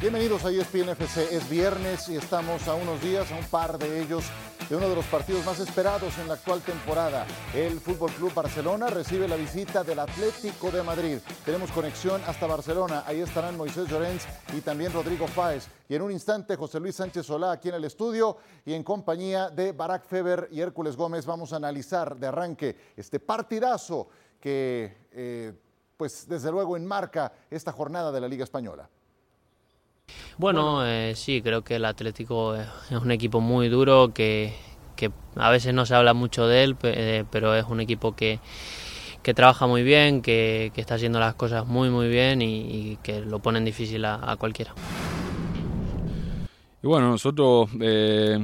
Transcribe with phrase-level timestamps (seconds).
[0.00, 1.34] Bienvenidos a ESPN FC.
[1.34, 4.22] Es viernes y estamos a unos días, a un par de ellos,
[4.70, 7.26] de uno de los partidos más esperados en la actual temporada.
[7.52, 11.18] El Fútbol Club Barcelona recibe la visita del Atlético de Madrid.
[11.44, 13.02] Tenemos conexión hasta Barcelona.
[13.08, 14.24] Ahí estarán Moisés Llorens
[14.56, 15.66] y también Rodrigo Fáez.
[15.88, 19.50] Y en un instante, José Luis Sánchez Solá aquí en el estudio y en compañía
[19.50, 24.08] de Barack Feber y Hércules Gómez vamos a analizar de arranque este partidazo
[24.38, 25.52] que, eh,
[25.96, 28.88] pues desde luego, enmarca esta jornada de la Liga Española.
[30.38, 34.54] Bueno, eh, sí, creo que el Atlético es un equipo muy duro que,
[34.94, 38.38] que a veces no se habla mucho de él, eh, pero es un equipo que,
[39.22, 42.98] que trabaja muy bien, que, que, está haciendo las cosas muy muy bien y, y
[43.02, 44.72] que lo ponen difícil a, a cualquiera.
[46.82, 48.38] Y bueno, nosotros eh,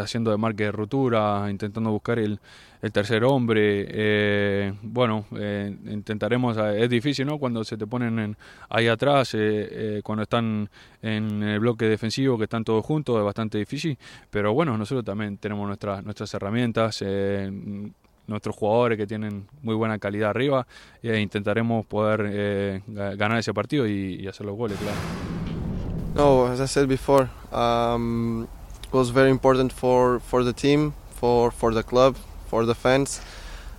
[0.00, 2.38] haciendo de marca de ruptura, intentando buscar el,
[2.82, 7.38] el tercer hombre, eh, bueno, eh, intentaremos, es difícil, ¿no?
[7.38, 8.36] Cuando se te ponen en,
[8.70, 10.68] ahí atrás, eh, cuando están
[11.02, 13.98] en el bloque defensivo, que están todos juntos, es bastante difícil,
[14.30, 17.04] pero bueno, nosotros también tenemos nuestras, nuestras herramientas,
[18.26, 20.66] nuestros jugadores que tienen muy buena calidad arriba,
[21.02, 25.39] e intentaremos poder ganar ese partido y hacer los goles, claro.
[26.14, 28.48] No, as I said before, um,
[28.82, 32.16] it was very important for, for the team, for, for the club,
[32.48, 33.20] for the fans,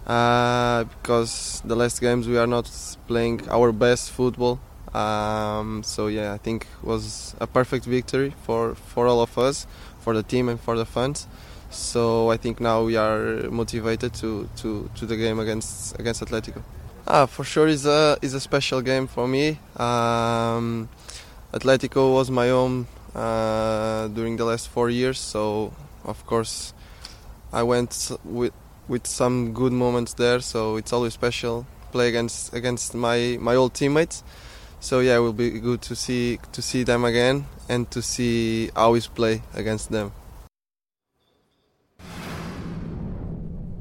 [0.08, 2.72] uh, because the last games we are not
[3.08, 4.59] playing our best football.
[4.94, 9.68] Um, so yeah, I think it was a perfect victory for, for all of us,
[10.00, 11.28] for the team and for the fans.
[11.70, 16.62] So I think now we are motivated to, to, to the game against against Atletico.
[17.08, 19.58] Ah, for sure, is a is a special game for me.
[19.78, 20.90] Um,
[21.54, 25.74] Atletico was my home uh, during the last four years, so
[26.06, 26.74] of course
[27.52, 28.54] I went with
[28.88, 30.40] with some good moments there.
[30.40, 34.24] So it's always special play against against my my old teammates.
[34.80, 38.72] So yeah, it will be good to see to see them again and to see
[38.74, 40.14] how we play against them.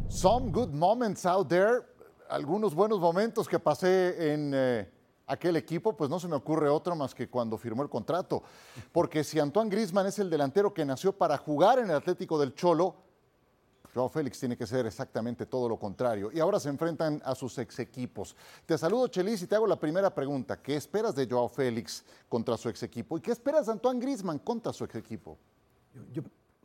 [0.09, 1.87] Some good moments out there.
[2.28, 4.55] Algunos buenos momentos que pasé en.
[4.55, 5.00] Eh
[5.31, 8.43] aquel equipo, pues no se me ocurre otro más que cuando firmó el contrato.
[8.93, 12.55] Porque si Antoine Grisman es el delantero que nació para jugar en el Atlético del
[12.55, 12.97] Cholo,
[13.95, 16.31] Joao Félix tiene que ser exactamente todo lo contrario.
[16.33, 18.37] Y ahora se enfrentan a sus ex equipos.
[18.67, 20.61] Te saludo, Chelis, y te hago la primera pregunta.
[20.61, 23.17] ¿Qué esperas de Joao Félix contra su ex equipo?
[23.17, 25.39] ¿Y qué esperas de Antoine Grisman contra su ex equipo?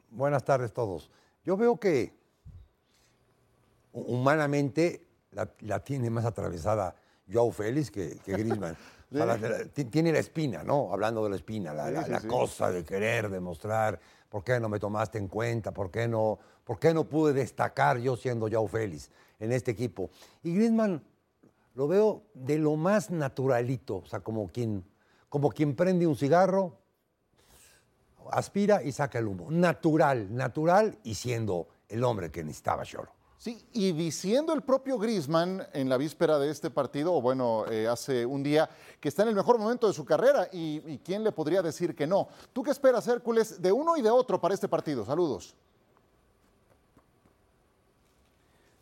[0.10, 1.10] Buenas tardes todos.
[1.44, 2.18] Yo veo que
[3.94, 5.08] humanamente
[5.60, 6.96] la tiene más atravesada
[7.32, 8.38] Joao Félix que, que
[9.12, 9.48] la,
[9.90, 10.92] tiene la espina, ¿no?
[10.92, 14.00] Hablando de la espina, la, cosa de querer demostrar
[14.30, 17.98] por qué no me tomaste en cuenta, por qué no, por qué no pude destacar
[18.00, 19.10] yo siendo Joao Félix
[19.40, 20.10] en este equipo.
[20.44, 21.04] Y Griezmann
[21.76, 24.84] lo veo de lo más naturalito, o sea, como quien,
[25.30, 26.78] como quien prende un cigarro,
[28.32, 29.52] aspira y saca el humo.
[29.52, 33.15] Natural, natural y siendo el hombre que necesitaba Cholo.
[33.38, 37.88] Sí, y diciendo el propio Griezmann en la víspera de este partido, o bueno, eh,
[37.88, 38.70] hace un día,
[39.00, 42.08] que está en el mejor momento de su carrera, y, quién le podría decir que
[42.08, 42.30] no.
[42.54, 45.06] ¿Tú qué esperas, Hércules, de uno y de otro para este partido?
[45.06, 45.56] Saludos.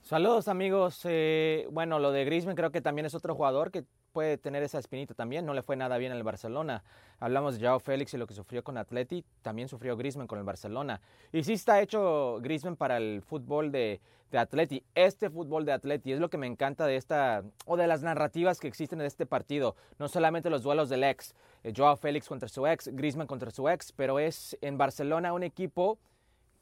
[0.03, 1.02] Saludos amigos.
[1.06, 4.79] Eh, bueno, lo de Griezmann creo que también es otro jugador que puede tener esa
[4.79, 5.46] espinita también.
[5.46, 6.84] No le fue nada bien en el Barcelona.
[7.19, 9.25] Hablamos de Joao Félix y lo que sufrió con Atleti.
[9.41, 11.01] También sufrió Griezmann con el Barcelona.
[11.34, 14.00] Y sí está hecho Griezmann para el fútbol de,
[14.31, 14.84] de Atleti.
[14.96, 18.59] Este fútbol de Atleti es lo que me encanta de esta, o de las narrativas
[18.59, 19.75] que existen en este partido.
[20.00, 23.68] No solamente los duelos del ex, eh, Joao Félix contra su ex, Griezmann contra su
[23.68, 25.97] ex, pero es en Barcelona un equipo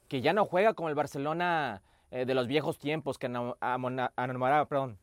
[0.08, 4.98] que ya no juega como el Barcelona eh, de los viejos tiempos que enamoraba, perdón,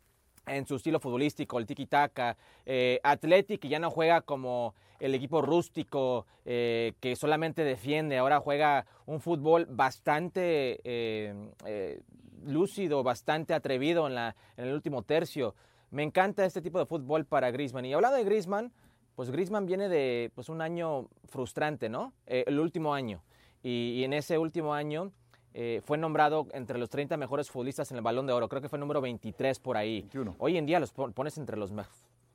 [0.49, 2.37] en su estilo futbolístico, el tiki-taka.
[2.65, 8.39] Eh, Atleti, que ya no juega como el equipo rústico, eh, que solamente defiende, ahora
[8.39, 11.33] juega un fútbol bastante eh,
[11.65, 12.01] eh,
[12.45, 15.55] lúcido, bastante atrevido en, la, en, el último tercio.
[15.91, 17.85] Me encanta este tipo de fútbol para Griezmann.
[17.85, 18.71] Y hablando de Griezmann,
[19.15, 22.13] pues Griezmann viene de pues, un año frustrante, ¿no?
[22.27, 23.21] el último año.
[23.62, 25.12] Y en ese último año
[25.54, 28.48] eh, fue nombrado entre los 30 mejores futbolistas en el Balón de Oro.
[28.50, 30.01] Creo que fue número 23 por ahí.
[30.01, 30.36] 21.
[30.40, 31.72] Hoy en día los pones entre los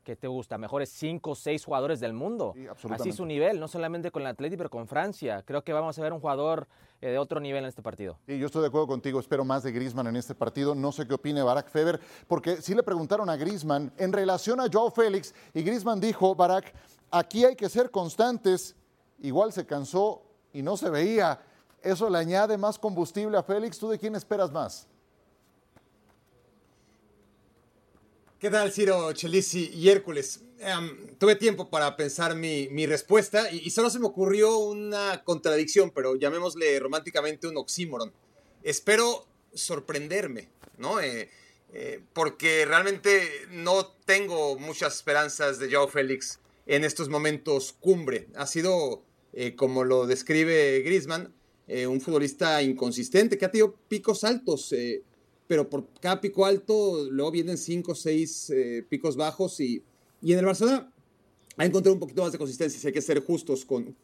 [0.05, 2.53] que te gusta, mejores 5 o 6 jugadores del mundo.
[2.55, 5.43] Sí, Así su nivel, no solamente con el Atleti, pero con Francia.
[5.45, 6.69] Creo que vamos a ver un jugador
[7.01, 8.19] eh, de otro nivel en este partido.
[8.27, 10.75] Sí, yo estoy de acuerdo contigo, espero más de Griezmann en este partido.
[10.75, 14.67] No sé qué opine Barack Feber, porque sí le preguntaron a Griezmann en relación a
[14.71, 16.73] Joao Félix y Griezmann dijo, Barack,
[17.11, 18.77] aquí hay que ser constantes.
[19.21, 20.23] Igual se cansó
[20.53, 21.41] y no se veía.
[21.85, 23.79] ¿Eso le añade más combustible a Félix?
[23.79, 24.87] ¿Tú de quién esperas más?
[28.39, 30.41] ¿Qué tal, Ciro, Chelisi y Hércules?
[30.59, 36.17] Em, tuve tiempo para pensar mi, respuesta y, solo se me ocurrió una contradicción, pero
[36.17, 38.13] llamémosle románticamente un oxímoron.
[38.63, 40.49] Espero sorprenderme,
[40.79, 41.01] ¿no?
[41.01, 41.31] Eh,
[41.75, 48.29] eh, porque realmente no tengo muchas esperanzas de Joao Félix en estos momentos cumbre.
[48.37, 49.03] Ha sido,
[49.35, 50.81] eh, como lo describe
[51.67, 54.75] Griezmann, un futbolista inconsistente que ha tenido picos altos,
[55.47, 58.53] pero por cada pico alto luego vienen cinco o seis
[58.89, 59.83] picos bajos y,
[60.23, 60.91] y, en el Barcelona
[61.57, 63.95] ha encontrado un poquito más de consistencia, si hay que ser justos con,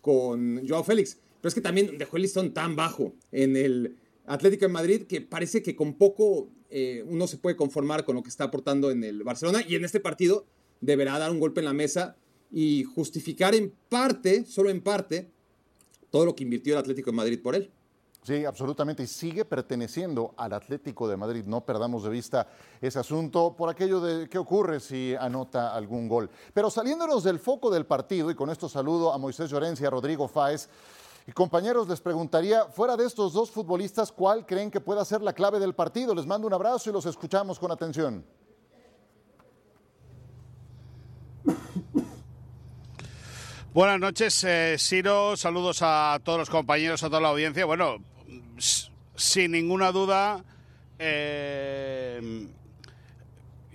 [0.00, 1.18] con Joao Félix.
[1.40, 3.96] Pero es que también dejó el listón tan bajo en el
[4.26, 8.22] Atlético de Madrid que parece que con poco eh, uno se puede conformar con lo
[8.22, 10.44] que está aportando en el Barcelona y en este partido
[10.80, 12.16] deberá dar un golpe en la mesa
[12.52, 15.28] y justificar en parte, solo en parte,
[16.10, 17.72] todo lo que invirtió el Atlético de Madrid por él.
[18.22, 19.02] Sí, absolutamente.
[19.02, 21.44] Y sigue perteneciendo al Atlético de Madrid.
[21.46, 22.46] No perdamos de vista
[22.80, 26.28] ese asunto por aquello de qué ocurre si anota algún gol.
[26.52, 30.28] Pero saliéndonos del foco del partido, y con esto saludo a Moisés Llorencia a Rodrigo
[30.28, 30.68] Fáez,
[31.26, 35.32] y compañeros, les preguntaría, fuera de estos dos futbolistas, ¿cuál creen que pueda ser la
[35.32, 36.14] clave del partido?
[36.14, 38.24] Les mando un abrazo y los escuchamos con atención.
[43.72, 45.36] Buenas noches, eh, Siro.
[45.36, 47.64] Saludos a todos los compañeros, a toda la audiencia.
[47.64, 47.98] Bueno,
[49.14, 50.44] sin ninguna duda,
[50.98, 52.48] eh,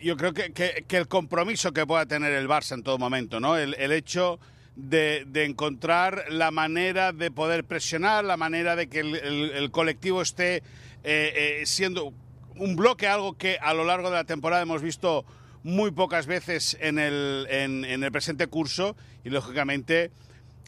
[0.01, 3.57] yo creo que, el compromiso que pueda tener el Barça en todo momento, ¿no?
[3.57, 4.39] El, el hecho
[4.75, 10.62] de, encontrar la manera de poder presionar, la manera de que el, colectivo esté eh,
[11.03, 12.13] eh, siendo
[12.56, 15.25] un bloque, algo que a lo largo de la temporada hemos visto
[15.65, 20.12] muy pocas veces en el, en, el presente curso y lógicamente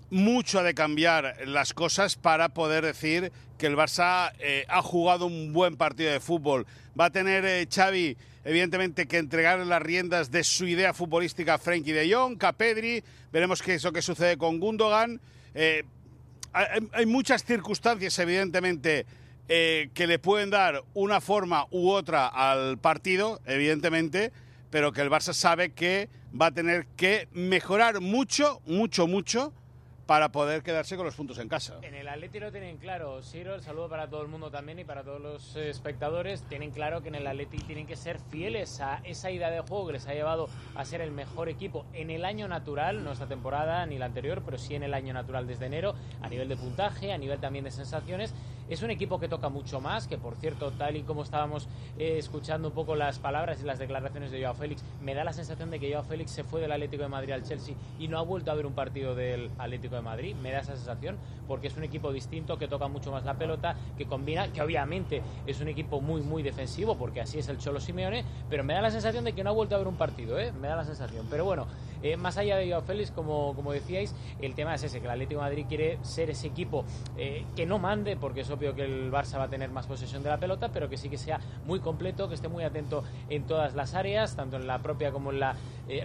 [0.10, 5.28] mucho ha de cambiar las cosas para poder decir que el Barça eh, ha jugado
[5.28, 6.66] un buen partido de fútbol.
[7.00, 11.94] Va a tener Xavi evidentemente que entregar las riendas de su idea futbolística a Frenkie
[11.94, 15.22] de Jong, a Pedri, veremos qué es lo que sucede con Gundogan.
[15.54, 15.84] Eh,
[16.54, 19.06] hay, muchas circunstancias, evidentemente,
[19.48, 24.32] eh, que le pueden dar una forma u otra al partido, evidentemente,
[24.70, 26.10] pero que el Barça sabe que
[26.40, 29.54] va a tener que mejorar mucho, mucho, mucho
[30.08, 31.80] para poder quedarse con los puntos en casa.
[31.82, 34.86] En el Atleti lo tienen claro, Siro, el saludo para todo el mundo también y
[34.86, 38.80] para todos los eh, espectadores, tienen claro que en el Atleti tienen que ser fieles
[38.80, 42.10] a esa idea de juego que les ha llevado a ser el mejor equipo en
[42.10, 45.46] el año natural, no esta temporada ni la anterior, pero sí en el año natural
[45.46, 48.34] desde enero, a nivel de puntaje, a nivel también de sensaciones.
[48.70, 52.16] Es un equipo que toca mucho más, que por cierto, tal y como estábamos eh,
[52.18, 55.70] escuchando un poco las palabras y las declaraciones de Joao Félix, me da la sensación
[55.72, 58.24] de que Joao Félix se fue del Atlético de Madrid al Chelsea y no ha
[58.24, 61.18] vuelto a ver un partido del Atlético de Madrid, me da esa sensación,
[61.48, 65.22] porque es un equipo distinto, que toca mucho más la pelota, que combina, que obviamente
[65.46, 68.82] es un equipo muy, muy defensivo, porque así es el Cholo Simeone, pero me da
[68.82, 70.52] la sensación de que no ha vuelto a ver un partido, ¿eh?
[70.52, 71.28] me da la sensación.
[71.30, 71.68] Pero bueno,
[72.02, 75.12] eh, más allá de Joao Félix, como, como decíais, el tema es ese, que el
[75.12, 76.86] Atlético de Madrid quiere ser ese equipo
[77.18, 80.24] eh, que no mande, porque es obvio que el Barça va a tener más posesión
[80.24, 83.46] de la pelota, pero que sí que sea muy completo, que esté muy atento en
[83.46, 85.56] todas las áreas, tanto en la propia como en la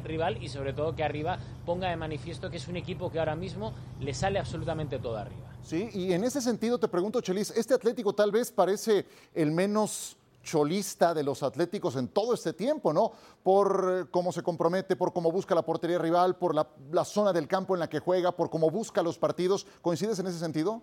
[0.05, 3.35] rival, y sobre todo que arriba ponga de manifiesto que es un equipo que ahora
[3.35, 5.53] mismo le sale absolutamente todo arriba.
[5.63, 10.17] Sí, y en ese sentido te pregunto, Chelis, este Atlético tal vez parece el menos
[10.43, 13.13] cholista de los Atléticos en todo este tiempo, ¿no?
[13.43, 17.33] Por eh, cómo se compromete, por cómo busca la portería rival, por la, la, zona
[17.33, 19.67] del campo en la que juega, por cómo busca los partidos.
[19.81, 20.83] ¿Coincides en ese sentido?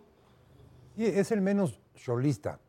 [0.96, 2.60] Sí, es el menos cholista,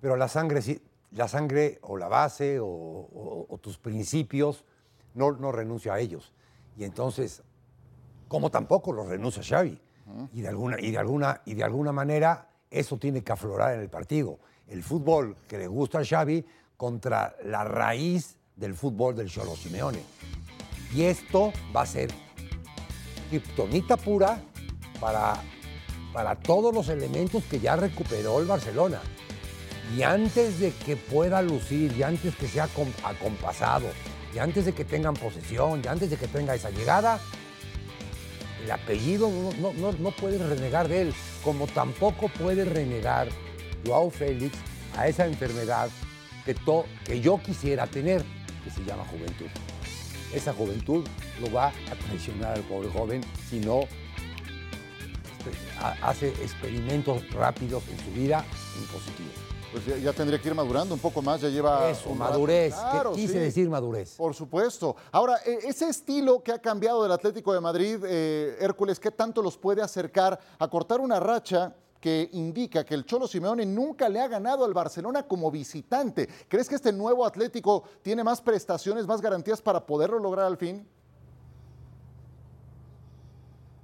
[0.00, 4.64] pero la sangre, la sangre o la base o, tus principios
[5.14, 6.32] no, no renuncia a ellos.
[6.76, 7.42] Y entonces
[8.28, 9.80] como tampoco lo renuncia Xavi.
[10.32, 13.80] Y de, alguna, y, de alguna, y de alguna manera eso tiene que aflorar en
[13.80, 14.38] el partido.
[14.68, 16.44] El fútbol que le gusta a Xavi
[16.76, 20.02] contra la raíz del fútbol del Cholo Simeone.
[20.94, 22.10] Y esto va a ser
[23.30, 24.42] criptonita pura
[25.00, 25.34] para,
[26.12, 29.00] para todos los elementos que ya recuperó el Barcelona.
[29.96, 32.68] Y antes de que pueda lucir, y antes que sea
[33.04, 33.86] acompasado,
[34.34, 37.20] y antes de que tengan posesión, y antes de que tenga esa llegada,
[38.62, 43.28] el apellido no, no, no puede renegar de él, como tampoco puede renegar
[43.86, 44.56] Joao Félix
[44.96, 45.90] a esa enfermedad
[46.44, 46.54] que,
[47.04, 48.24] que yo quisiera tener,
[48.64, 49.46] que se llama juventud.
[50.32, 51.06] Esa juventud
[51.40, 53.80] lo va a traicionar al pobre joven si no
[56.02, 58.44] hace experimentos rápidos en su vida
[58.76, 61.90] en positivo pues ya, tendría que ir madurando un poco más, ya lleva...
[61.90, 62.74] Eso, madurez,
[63.14, 64.14] quise decir madurez.
[64.16, 64.96] Por supuesto.
[65.12, 69.42] Ahora, e, ese estilo que ha cambiado del Atlético de Madrid, eh, Hércules, ¿qué tanto
[69.42, 74.20] los puede acercar a cortar una racha que indica que el Cholo Simeone nunca le
[74.20, 76.28] ha ganado al Barcelona como visitante?
[76.48, 80.86] ¿Crees que este nuevo Atlético tiene más prestaciones, más garantías para poderlo lograr al fin?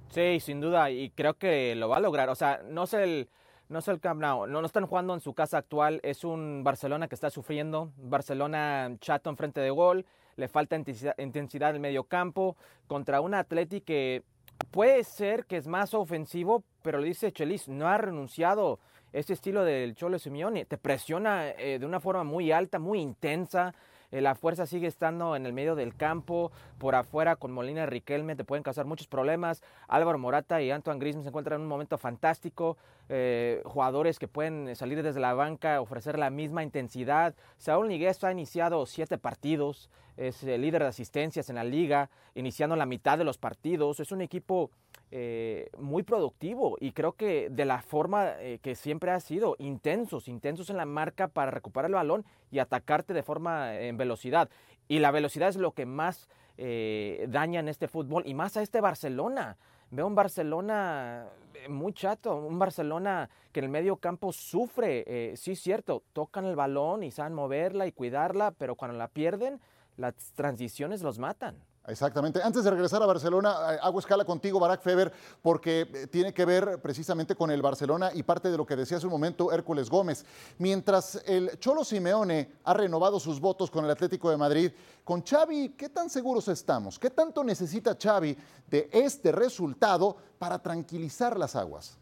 [0.09, 2.29] Sí, sin duda, y creo que lo va a lograr.
[2.29, 3.27] O sea, no es el,
[3.67, 6.63] no es el Camp Nou, no, no están jugando en su casa actual, es un
[6.63, 10.05] Barcelona que está sufriendo, Barcelona chato en frente de gol,
[10.37, 12.55] le falta intensidad, intensidad en el medio campo,
[12.87, 14.23] contra un Atleti que
[14.71, 18.79] puede ser que es más ofensivo, pero le dice Chelis, no ha renunciado
[19.13, 23.73] ese estilo del Cholo Simeone, te presiona eh, de una forma muy alta, muy intensa,
[24.21, 28.35] la fuerza sigue estando en el medio del campo, por afuera con Molina y Riquelme
[28.35, 29.61] te pueden causar muchos problemas.
[29.87, 32.77] Álvaro Morata y Antoine Griezmann se encuentran en un momento fantástico.
[33.09, 37.35] Eh, jugadores que pueden salir desde la banca, ofrecer la misma intensidad.
[37.57, 42.75] Saúl Niguez ha iniciado siete partidos, es el líder de asistencias en la liga, iniciando
[42.75, 43.99] la mitad de los partidos.
[43.99, 44.71] Es un equipo
[45.11, 50.27] eh, muy productivo y creo que de la forma eh, que siempre ha sido, intensos,
[50.27, 54.49] intensos en la marca para recuperar el balón y atacarte de forma en velocidad.
[54.87, 58.63] Y la velocidad es lo que más eh, daña en este fútbol y más a
[58.63, 59.57] este Barcelona.
[59.91, 61.27] Veo un Barcelona
[61.69, 67.03] muy chato, un Barcelona que en el medio campo sufre, sí cierto, tocan el balón
[67.03, 69.61] y saben moverla y cuidarla, pero cuando la pierden,
[69.95, 71.55] las transiciones los matan.
[71.87, 72.41] Exactamente.
[72.41, 76.43] Antes de regresar a Barcelona, eh, hago escala contigo, Barack Feber, porque eh, tiene que
[76.43, 79.89] ver precisamente con el Barcelona y parte de lo que decía hace un momento Hércules
[79.89, 80.25] Gómez.
[80.57, 84.71] Mientras el Cholo Simeone ha renovado sus votos con el Atlético de Madrid,
[85.03, 86.97] con Xavi, ¿qué tan seguros estamos?
[86.97, 88.35] ¿Qué tanto necesita Xavi
[88.67, 91.97] de este resultado para tranquilizar las aguas?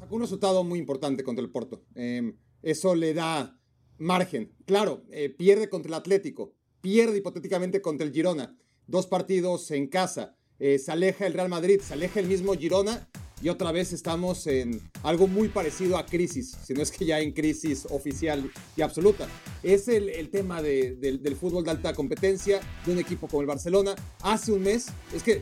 [0.00, 1.82] Sacó un resultado muy importante contra el Porto.
[1.94, 3.58] Em, eso le da
[3.98, 4.54] margen.
[4.64, 6.52] Claro, eh, pierde contra el Atlético
[6.84, 8.54] pierde hipotéticamente contra el Girona.
[8.86, 10.36] Dos partidos en casa.
[10.58, 13.08] Eh, se aleja el Real Madrid, se aleja el mismo Girona
[13.40, 17.20] y otra vez estamos en algo muy parecido a crisis, si no es que ya
[17.20, 19.26] en crisis oficial y absoluta.
[19.62, 23.94] Es el, tema del fútbol de alta competencia de un equipo como el Barcelona.
[24.20, 25.40] Hace un mes, es que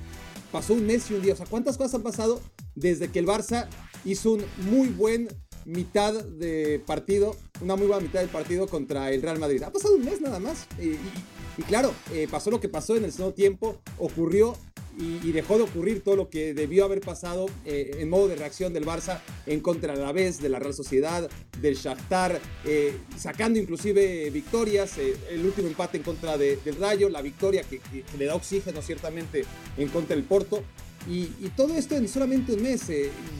[0.53, 2.41] pasó un mes y un día, o sea, ¿cuántas cosas han pasado
[2.77, 3.69] desde que el Barça
[4.05, 5.27] hizo un muy buen
[5.65, 9.63] mitad de partido, una muy buena mitad del partido contra el Real Madrid.
[9.63, 10.67] Ha pasado un mes nada más.
[10.81, 14.57] Y, claro, eh, pasó lo que pasó en el segundo tiempo, ocurrió
[14.99, 18.75] y, dejó de ocurrir todo lo que debió haber pasado eh, en modo de reacción
[18.75, 23.59] del Barça en contra a la vez de la Real Sociedad, del Shakhtar, eh, sacando
[23.59, 28.35] inclusive victorias, el último empate en contra del Rayo, la victoria que, que, le da
[28.35, 29.45] oxígeno ciertamente
[29.79, 30.63] en contra del Porto.
[31.09, 31.27] Y,
[31.57, 32.83] todo esto en solamente un mes.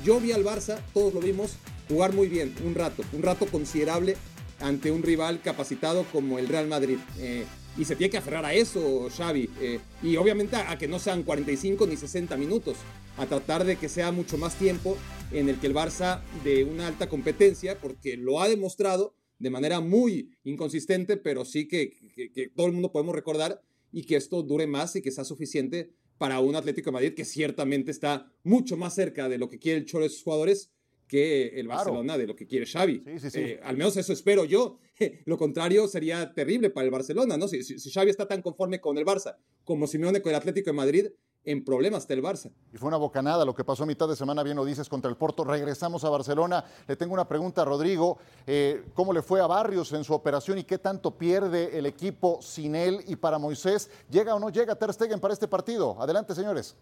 [0.05, 1.53] yo vi al Barça, todos lo vimos,
[1.89, 4.17] jugar muy bien, un rato, un rato considerable
[4.61, 6.99] ante un rival capacitado como el Real Madrid.
[7.19, 7.45] Eh,
[7.77, 9.49] y se tiene que aferrar a eso, Xavi.
[9.61, 12.77] Eh, y obviamente a, que no sean 45 ni 60 minutos,
[13.17, 14.97] a tratar de que sea mucho más tiempo
[15.33, 19.81] en el que el Barça de una alta competencia, porque lo ha demostrado de manera
[19.81, 23.61] muy inconsistente, pero sí que, que todo el mundo podemos recordar
[23.91, 27.25] y que esto dure más y que sea suficiente para un Atlético de Madrid que
[27.25, 30.71] ciertamente está mucho más cerca de lo que quiere el Cholo de sus jugadores
[31.13, 33.03] que el Barcelona de lo que quiere Xavi.
[33.05, 34.79] Eh, al menos eso espero yo.
[35.27, 37.49] lo contrario sería terrible para el Barcelona, ¿no?
[37.49, 40.73] Si, si, Xavi está tan conforme con el Barça como Simeone con el Atlético de
[40.73, 41.07] Madrid,
[41.45, 42.51] en problemas está el Barça.
[42.73, 45.11] Y fue una bocanada lo que pasó a mitad de semana, bien lo dices, contra
[45.11, 45.45] el Porto.
[45.45, 46.65] Regresamos a Barcelona.
[46.89, 48.17] Le tengo una pregunta a Rodrigo.
[48.47, 52.41] Eh, ¿Cómo le fue a Barrios en su operación y qué tanto pierde el equipo
[52.41, 53.05] sin él?
[53.07, 56.01] Y para Moisés, ¿llega o no llega Ter Stegen para este partido?
[56.01, 56.75] Adelante, señores.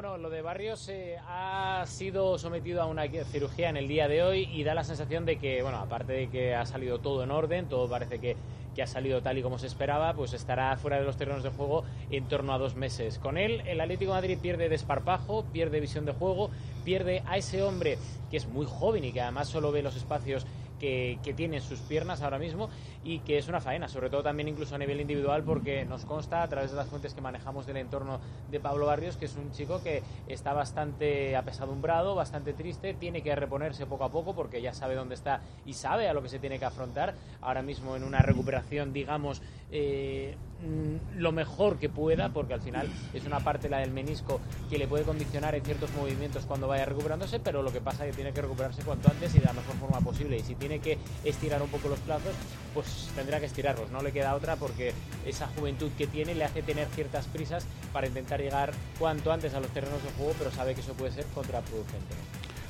[0.00, 0.90] Bueno, lo de Barrios
[1.28, 5.26] ha sido sometido a una cirugía en el día de hoy y da la sensación
[5.26, 8.34] de que, bueno, aparte de que ha salido todo en orden, todo parece que,
[8.74, 11.50] que ha salido tal y como se esperaba, pues estará fuera de los terrenos de
[11.50, 13.18] juego en torno a dos meses.
[13.18, 16.48] Con él, el Atlético Madrid pierde desparpajo, pierde visión de juego,
[16.82, 17.98] pierde a ese hombre
[18.30, 20.46] que es muy joven y que además solo ve los espacios
[20.78, 22.70] que, que tiene sus piernas ahora mismo
[23.02, 26.42] y que es una faena, sobre todo también incluso a nivel individual, porque nos consta
[26.42, 29.52] a través de las fuentes que manejamos del entorno de Pablo Barrios que es un
[29.52, 34.74] chico que está bastante apesadumbrado, bastante triste, tiene que reponerse poco a poco porque ya
[34.74, 37.14] sabe dónde está y sabe a lo que se tiene que afrontar.
[37.40, 39.40] Ahora mismo en una recuperación, digamos,
[39.72, 44.40] eh, mm, lo mejor que pueda, porque al final es una parte la del menisco
[44.68, 48.10] que le puede condicionar en ciertos movimientos cuando vaya recuperándose, pero lo que pasa es
[48.10, 50.36] que tiene que recuperarse cuanto antes y de la mejor forma posible.
[50.38, 52.34] Y si tiene que estirar un poco los plazos,
[52.74, 54.92] pues tendrá que estirarlos, no le queda otra porque
[55.26, 59.60] esa juventud que tiene le hace tener ciertas prisas para intentar llegar cuanto antes a
[59.60, 62.14] los terrenos de juego, pero sabe que eso puede ser contraproducente.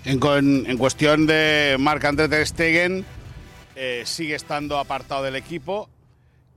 [0.05, 3.05] En, cuestión de Marc André Ter Stegen,
[3.77, 5.91] eh, sigue estando apartado del equipo.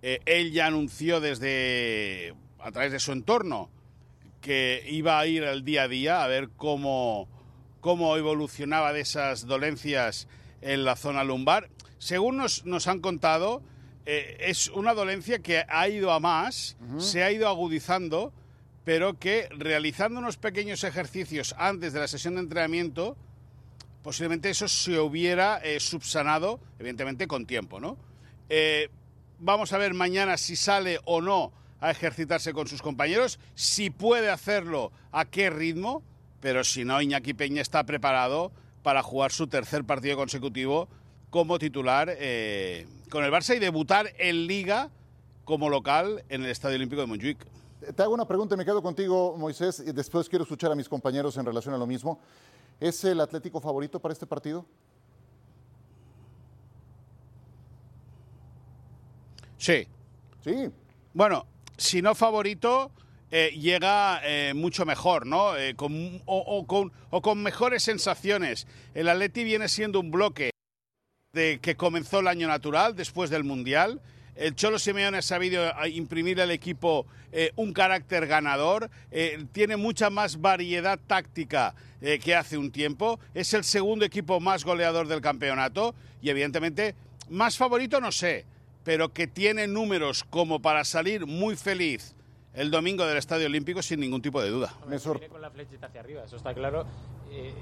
[0.01, 3.69] Eh, él ya anunció desde a través de su entorno
[4.41, 7.27] que iba a ir al día a día a ver cómo,
[7.81, 10.27] cómo evolucionaba de esas dolencias
[10.63, 11.69] en la zona lumbar.
[11.97, 13.61] Según nos, nos han contado,
[14.05, 18.33] eh, es una dolencia que ha ido a más, se ha ido agudizando,
[18.83, 23.15] pero que realizando unos pequeños ejercicios antes de la sesión de entrenamiento,
[24.01, 27.97] posiblemente eso se hubiera eh, subsanado, evidentemente con tiempo, ¿no?
[28.49, 28.89] Eh,
[29.39, 34.29] vamos a ver mañana si sale o no a ejercitarse con sus compañeros, si puede
[34.29, 36.03] hacerlo, a qué ritmo,
[36.41, 38.51] pero si no, Iñaki Peña está preparado
[38.83, 40.87] para jugar su tercer partido consecutivo
[41.29, 44.91] como titular eh, con el Barça y debutar en Liga
[45.45, 47.47] como local en el Estadio Olímpico de Montjuic.
[47.95, 50.87] Te hago una pregunta y me quedo contigo, Moisés, y después quiero escuchar a mis
[50.87, 52.19] compañeros en relación a lo mismo.
[52.79, 54.65] ¿Es el Atlético favorito para este partido?
[59.57, 59.87] Sí.
[60.43, 60.69] Sí.
[61.13, 61.45] Bueno,
[61.77, 62.91] si no favorito,
[63.35, 65.57] eh, llega eh, mucho mejor, ¿no?
[65.57, 68.67] Eh, con, o, con, mejores sensaciones.
[68.93, 70.51] El Atleti viene siendo un bloque
[71.33, 74.01] de que comenzó el año natural después del Mundial.
[74.35, 77.07] El Cholo Simeone ha sabido imprimir al equipo
[77.55, 78.91] un carácter ganador,
[79.51, 85.07] tiene mucha más variedad táctica que hace un tiempo, es el segundo equipo más goleador
[85.07, 86.95] del campeonato y evidentemente
[87.29, 88.45] más favorito no sé,
[88.83, 92.15] pero que tiene números como para salir muy feliz
[92.53, 94.73] el domingo del Estadio Olímpico sin ningún tipo de duda.
[94.87, 96.85] Me sorprende con la flechita hacia arriba, eso está claro.
[97.31, 97.53] Eh,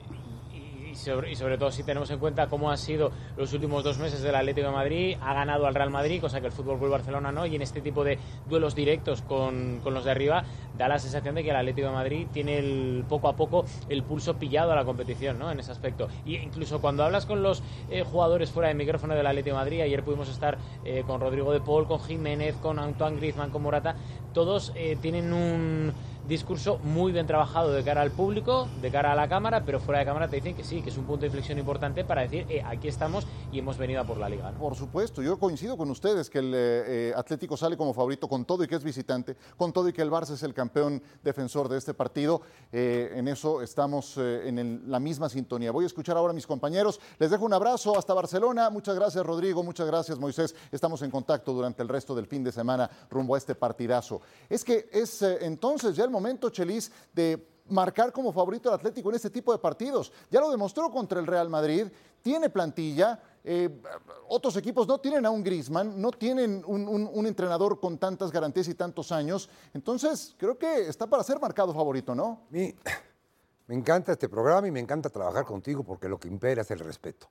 [0.92, 3.98] y sobre, y sobre, todo si tenemos en cuenta cómo han sido los últimos dos
[3.98, 6.92] meses del Atlético de Madrid, ha ganado al Real Madrid, cosa que el Fútbol Club
[6.92, 8.18] Barcelona no, y en este tipo de
[8.48, 10.44] duelos directos con, con, los de arriba
[10.78, 14.04] da la sensación de que el Atlético de Madrid tiene el, poco a poco el
[14.04, 15.52] pulso pillado a la competición, ¿no?
[15.52, 16.08] En ese aspecto.
[16.26, 19.82] Y incluso cuando hablas con los eh, jugadores fuera de micrófono del Atlético de Madrid,
[19.82, 23.96] ayer pudimos estar eh, con Rodrigo de Paul, con Jiménez, con Antoine Griezmann, con Morata,
[24.34, 25.94] todos eh, tienen un
[26.28, 30.00] discurso muy bien trabajado de cara al público, de cara a la cámara, pero fuera
[30.00, 32.46] de cámara te dicen que sí, que es un punto de inflexión importante para decir,
[32.50, 34.52] eh, aquí estamos y hemos venido a por la liga.
[34.52, 38.64] Por supuesto, yo coincido con ustedes que el eh, Atlético sale como favorito con todo
[38.64, 41.78] y que es visitante, con todo y que el Barça es el campeón defensor de
[41.78, 42.42] este partido.
[42.72, 45.72] Eh, en eso estamos en la misma sintonía.
[45.72, 47.00] Voy a escuchar ahora a mis compañeros.
[47.20, 48.70] Les dejo un abrazo hasta Barcelona.
[48.70, 49.64] Muchas gracias, Rodrigo.
[49.64, 50.56] Muchas gracias, Moisés.
[50.72, 54.22] Estamos en contacto durante el resto del fin de semana rumbo a este partidazo.
[54.50, 59.16] Es que es entonces ya el momento, Chelis, de marcar como favorito al Atlético en
[59.16, 60.12] este tipo de partidos.
[60.30, 61.88] Ya lo demostró contra el Real Madrid,
[62.22, 63.20] tiene plantilla.
[63.44, 63.82] Eh,
[64.28, 68.32] otros equipos no tienen a un Grisman, no tienen un, un, un, entrenador con tantas
[68.32, 69.50] garantías y tantos años.
[69.74, 72.42] Entonces, creo que está para ser marcado favorito, ¿no?
[72.50, 72.76] Mi,
[73.68, 76.80] me encanta este programa y me encanta trabajar contigo porque lo que impera es el
[76.80, 77.28] respeto.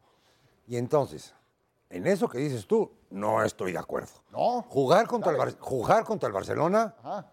[0.66, 1.32] Y entonces,
[1.90, 4.12] en eso que dices tú, no estoy de acuerdo.
[4.32, 4.62] No.
[4.62, 6.94] Jugar contra, el, Bar jugar contra el Barcelona.
[7.02, 7.26] Ajá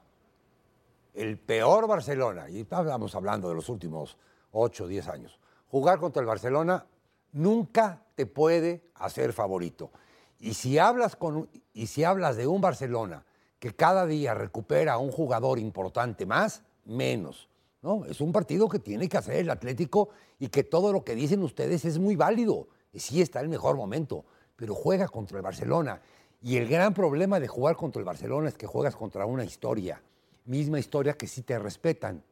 [1.17, 4.17] el peor Barcelona, y estamos hablando de los últimos
[4.51, 6.86] 8 o 10 años, jugar contra el Barcelona
[7.32, 9.91] nunca te puede hacer favorito.
[10.39, 13.25] Y si hablas, con, y si hablas de un Barcelona
[13.58, 17.49] que cada día recupera a un jugador importante más, menos.
[17.82, 18.06] ¿no?
[18.06, 21.41] Es un partido que tiene que hacer el Atlético y que todo lo que dicen
[21.41, 22.67] ustedes es muy válido.
[22.93, 24.23] Sí está el mejor momento,
[24.56, 25.99] pero juega contra el Barcelona.
[26.43, 29.99] Y el gran problema de jugar contra el Barcelona es que juegas contra una historia
[30.47, 32.23] misma historia que sí te respetan,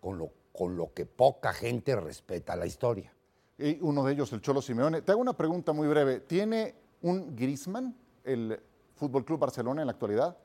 [0.00, 3.12] con lo, con lo que poca gente respeta la historia.
[3.58, 5.02] Y uno de ellos, el Cholo Simeone.
[5.02, 6.20] Te hago una pregunta muy breve.
[6.20, 8.60] ¿Tiene un Grisman el
[8.96, 10.36] Fútbol Club Barcelona en la actualidad?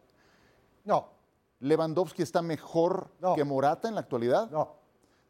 [0.86, 1.10] No.
[1.60, 3.36] ¿Lewandowski está mejor no.
[3.36, 4.50] que Morata en la actualidad?
[4.52, 4.76] No.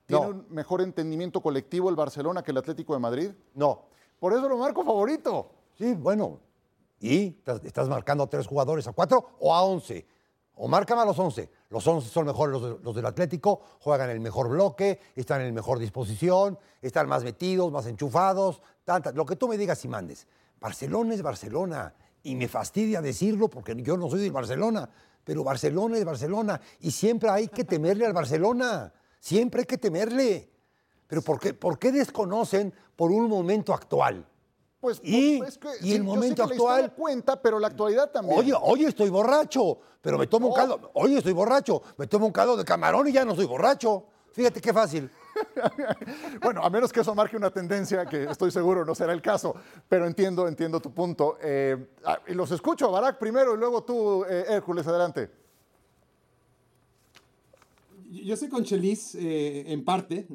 [0.06, 0.30] ¿Tiene no.
[0.32, 3.32] un mejor entendimiento colectivo el Barcelona que el Atlético de Madrid?
[3.54, 3.84] No.
[4.20, 5.52] Por eso lo marco favorito.
[5.78, 6.40] Sí, bueno.
[7.00, 10.06] ¿Y estás marcando a tres jugadores, a cuatro o a once?
[10.62, 11.50] O márcame a los 11.
[11.70, 15.80] Los 11 son mejores los, los, del Atlético, juegan el mejor bloque, están en mejor
[15.80, 20.28] disposición, están más metidos, más enchufados, tanta, lo que tú me digas y mandes.
[20.60, 24.90] Barcelona es Barcelona y me fastidia decirlo porque yo no soy del Barcelona,
[25.24, 30.50] pero Barcelona es Barcelona y siempre hay que temerle al Barcelona, siempre hay que temerle.
[31.08, 34.29] Pero ¿por qué, por qué desconocen por un momento actual?
[34.80, 36.82] Pues, y, pues, es que, y el sí, momento yo sé que actual.
[36.84, 38.40] La cuenta, pero la actualidad también.
[38.40, 40.92] Oye, oye, estoy borracho, pero me tomo un caldo.
[40.94, 44.06] Oye, estoy borracho, me tomo un caldo de camarón y ya no soy borracho.
[44.32, 45.12] Fíjate qué fácil.
[46.42, 49.54] bueno, a menos que eso marque una tendencia, que estoy seguro no será el caso,
[49.88, 51.38] pero entiendo, entiendo tu punto.
[51.42, 51.76] Eh,
[52.28, 55.30] los escucho, Barak primero y luego tú, eh, Hércules, adelante.
[58.10, 60.26] Yo sé con Chelis, eh, en parte,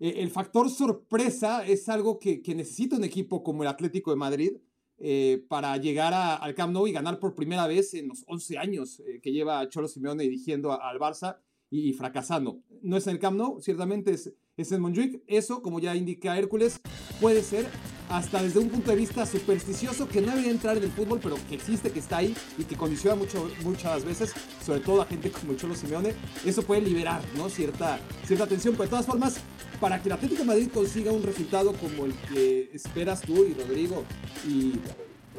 [0.00, 4.16] eh, el factor sorpresa es algo que, que, necesita un equipo como el Atlético de
[4.16, 4.56] Madrid
[4.98, 8.58] eh, para llegar a, al Camp Nou y ganar por primera vez en los 11
[8.58, 11.38] años eh, que lleva Cholo Simeone dirigiendo al Barça.
[11.70, 12.60] y, fracasando.
[12.82, 15.22] No es en el Camp Nou, ciertamente es, es en Montjuic.
[15.26, 16.80] Eso, como ya indica Hércules,
[17.20, 17.66] puede ser
[18.10, 21.36] hasta desde un punto de vista supersticioso que no debería entrar en el fútbol, pero
[21.48, 24.34] que existe, que está ahí y que condiciona mucho, muchas veces,
[24.64, 27.48] sobre todo a gente como Cholo Simeone, eso puede liberar ¿no?
[27.48, 28.74] cierta, cierta tensión.
[28.74, 29.40] Pero de todas formas,
[29.80, 33.54] para que el Atlético de Madrid consiga un resultado como el que esperas tú y
[33.54, 34.04] Rodrigo
[34.46, 34.74] y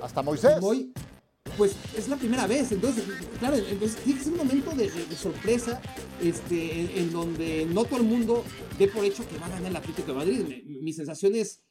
[0.01, 0.57] hasta Moisés.
[1.57, 2.71] pues es la primera vez.
[2.71, 3.03] Entonces,
[3.39, 5.81] claro, entonces tiene que ser un momento de, sorpresa
[6.21, 8.43] este, en, donde no todo el mundo
[8.79, 10.63] dé por hecho que va a ganar el Atlético de Madrid.
[10.65, 11.61] Mi, sensación es,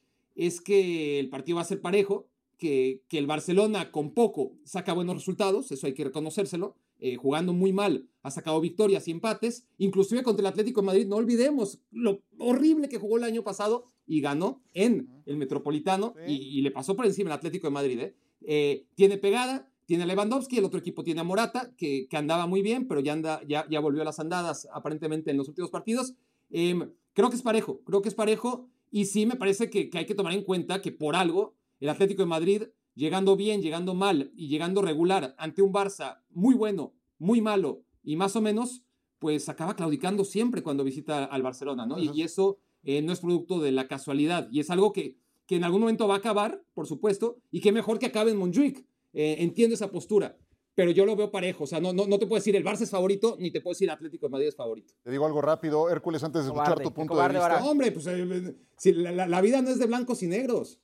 [0.61, 5.17] que el partido va a ser parejo, que, que, el Barcelona con poco saca buenos
[5.17, 6.77] resultados, eso hay que reconocérselo.
[7.03, 11.07] Eh, jugando muy mal, ha sacado victorias y empates, inclusive contra el Atlético de Madrid,
[11.07, 16.61] no olvidemos lo horrible que jugó el año pasado y ganó en el Metropolitano y,
[16.61, 18.01] le pasó por encima el Atlético de Madrid.
[18.01, 18.15] ¿eh?
[18.43, 22.47] Eh, tiene pegada, tiene a Lewandowski, el otro equipo tiene a Morata, que, que andaba
[22.47, 25.71] muy bien, pero ya, anda, ya, ya volvió a las andadas aparentemente en los últimos
[25.71, 26.15] partidos.
[26.51, 29.97] Em, creo que es parejo, creo que es parejo y sí me parece que, que
[29.97, 32.63] hay que tomar en cuenta que por algo el Atlético de Madrid
[32.95, 38.17] llegando bien, llegando mal y llegando regular ante un Barça muy bueno, muy malo y
[38.17, 38.83] más o menos,
[39.19, 41.99] pues acaba claudicando siempre cuando visita al Barcelona, ¿no?
[41.99, 45.65] Y, eso eh, no es producto de la casualidad y es algo que, que en
[45.65, 48.87] algún momento va a acabar, por supuesto, y que mejor que acabe en Montjuic.
[49.13, 50.37] Eh, entiendo esa postura,
[50.75, 51.65] pero yo lo veo parejo.
[51.65, 53.73] O sea, no, no, no, te puedo decir el Barça es favorito, ni te puedo
[53.73, 54.95] decir Atlético de Madrid es favorito.
[55.03, 57.65] Te digo algo rápido, Hércules, antes de escuchar tu punto de vista.
[57.65, 60.81] Hombre, pues eh, si la, la, vida no es de blancos y negros.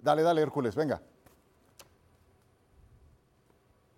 [0.00, 1.02] Dale, dale, Hércules, venga.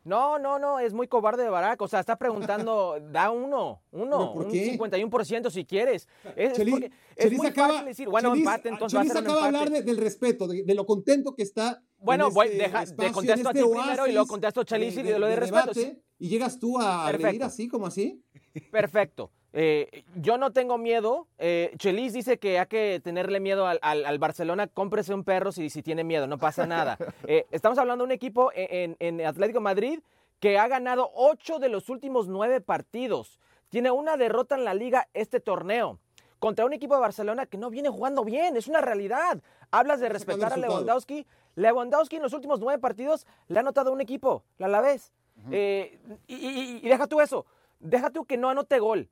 [0.05, 1.81] No, no, no, es muy cobarde de Barack.
[1.81, 6.09] O sea, está preguntando, da uno, uno, un 51% si quieres.
[6.37, 9.71] Es, es muy acaba, fácil decir, bueno, empate, entonces va a ser acaba de hablar
[9.71, 11.83] del respeto, de, lo contento que está.
[11.99, 14.97] Bueno, voy, este deja, te contesto a ti este primero y luego contesto a Chelis
[14.97, 15.73] y de, lo de, respeto.
[16.19, 18.25] Y llegas tú a reír así, como así.
[18.71, 19.31] Perfecto.
[19.53, 21.27] Eh, yo no tengo miedo.
[21.39, 24.67] Eh, Chelis dice que hay que tenerle miedo al, al, Barcelona.
[24.67, 26.99] Cómprese un perro si, si, tiene miedo, no pasa nada.
[27.29, 30.01] Eh, estamos hablando de un equipo en, en, Atlético Madrid
[30.41, 33.39] que ha ganado ocho de los últimos nueve partidos.
[33.69, 35.99] Tiene una derrota en la liga este torneo.
[36.39, 39.41] Contra un equipo de Barcelona que no viene jugando bien, es una realidad.
[39.71, 41.27] Hablas de respetar a Lewandowski.
[41.55, 45.13] Lewandowski en los últimos nueve partidos le ha anotado un equipo, la Alavés.
[45.51, 45.55] y,
[46.27, 47.47] y, y deja tú eso,
[47.79, 49.09] deja tú que no anote gol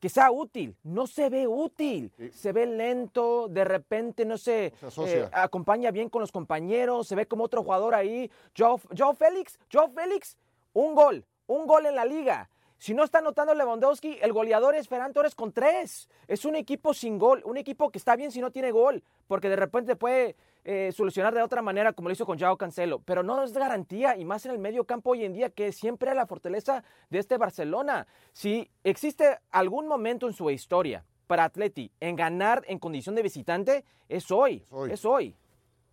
[0.00, 0.76] que sea útil.
[0.82, 2.12] No se ve útil.
[2.32, 4.72] Se ve lento, de repente no se,
[5.06, 8.30] eh, acompaña bien con los compañeros, se ve como otro jugador ahí.
[8.56, 10.36] Joe, Joe Félix, Joe Félix,
[10.72, 12.48] un gol, un gol en la liga.
[12.78, 16.08] Si no está anotando Lewandowski, el goleador es Ferran Torres con tres.
[16.28, 19.48] Es un equipo sin gol, un equipo que está bien si no tiene gol, porque
[19.48, 20.36] de repente puede
[20.70, 23.00] eh, solucionar de otra manera como lo hizo con Jao Cancelo.
[23.06, 26.10] Pero no es garantía, y más en el medio campo hoy en día, que siempre
[26.10, 28.06] es la fortaleza de este Barcelona.
[28.34, 33.82] Si existe algún momento en su historia para Atleti en ganar en condición de visitante,
[34.10, 34.62] es hoy.
[34.90, 35.34] Es hoy.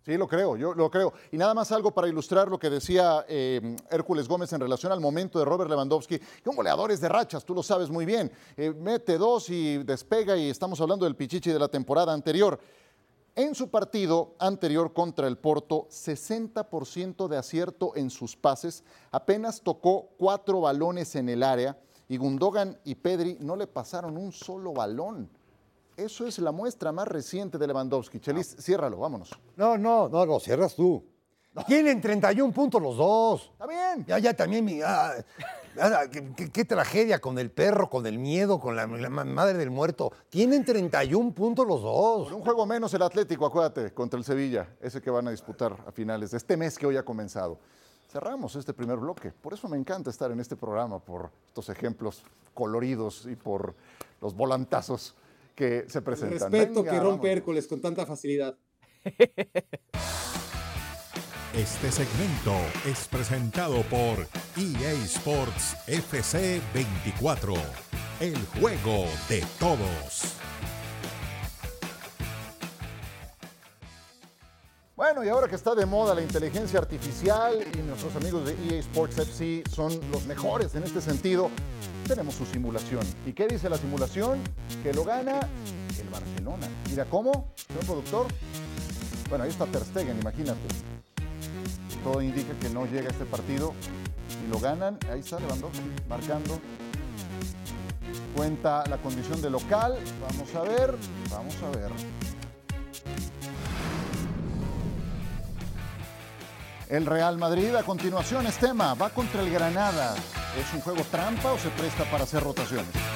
[0.04, 1.14] Sí, lo creo, yo lo creo.
[1.32, 5.00] Y nada más algo para ilustrar lo que decía eh, Hércules Gómez en relación al
[5.00, 8.30] momento de Robert Lewandowski, que un goleador es de rachas, tú lo sabes muy bien.
[8.58, 12.60] Eh, mete dos y despega y estamos hablando del Pichichi de la temporada anterior.
[13.38, 20.08] En su partido anterior contra el Porto, 60% de acierto en sus pases, apenas tocó
[20.16, 25.28] cuatro balones en el área y Gundogan y Pedri no le pasaron un solo balón.
[25.98, 28.20] Eso es la muestra más reciente de Lewandowski.
[28.20, 29.30] Chelis, ciérralo, vámonos.
[29.54, 31.04] No, no, no, lo cierras tú.
[31.66, 33.50] Tienen 31 puntos los dos.
[33.52, 34.06] Está bien.
[34.06, 35.12] Ya, ya también, mi, ah,
[36.52, 40.12] qué, tragedia con el perro, con el miedo, con la, madre del muerto.
[40.28, 42.28] Tienen 31 puntos los dos.
[42.28, 45.76] Por un juego menos el Atlético, acuérdate, contra el Sevilla, ese que van a disputar
[45.86, 47.58] a finales de este mes que hoy ha comenzado.
[48.10, 49.32] Cerramos este primer bloque.
[49.32, 52.22] Por eso me encanta estar en este programa, por estos ejemplos
[52.54, 53.74] coloridos y por
[54.20, 55.14] los volantazos
[55.54, 56.52] que se presentan.
[56.52, 58.56] respeto que rompe Hércules con tanta facilidad.
[61.56, 62.52] Este segmento
[62.84, 67.54] es presentado por EA Sports FC 24,
[68.20, 70.34] el juego de todos.
[74.96, 78.80] Bueno, y ahora que está de moda la inteligencia artificial y nuestros amigos de EA
[78.80, 81.50] Sports FC son los mejores en este sentido,
[82.06, 83.00] tenemos su simulación.
[83.24, 84.40] ¿Y qué dice la simulación?
[84.82, 85.40] Que lo gana
[85.98, 86.68] el Barcelona.
[86.90, 88.26] Mira cómo, señor productor.
[89.30, 91.05] Bueno, ahí está Ter Stegen, imagínate.
[92.06, 93.74] Todo indica que no llega a este partido
[94.44, 94.96] y lo ganan.
[95.10, 96.60] Ahí está Lewandowski marcando.
[98.36, 99.98] Cuenta la condición de local.
[100.20, 100.94] Vamos a ver,
[101.32, 101.90] vamos a ver.
[106.88, 110.14] El Real Madrid a continuación es tema, va contra el Granada.
[110.56, 113.15] ¿Es un juego trampa o se presta para hacer rotaciones?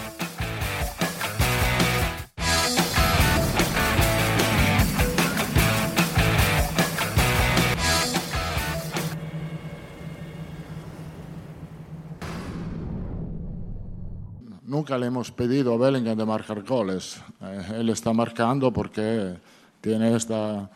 [14.80, 17.20] Nunca le hemos pedido a Bellingham de marcar goles.
[17.42, 19.36] Eh, él está marcando porque
[19.78, 20.70] tiene esta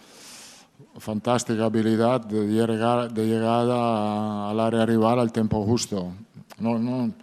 [0.99, 6.13] fantástica habilidad de, llegar, de llegada al área rival al tiempo justo.
[6.59, 7.15] No, no,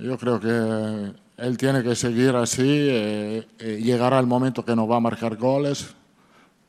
[0.00, 4.86] yo creo que él tiene que seguir así, eh, eh, llegará el momento que no
[4.86, 5.96] va a marcar goles,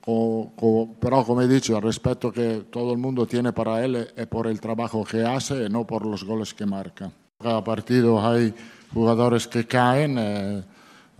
[0.04, 4.48] pero como he dicho, el respeto que todo el mundo tiene para él es por
[4.48, 7.12] el trabajo que hace, no por los goles que marca.
[7.46, 8.52] Cada partido hay
[8.92, 10.18] jugadores que caen.
[10.18, 10.64] Eh,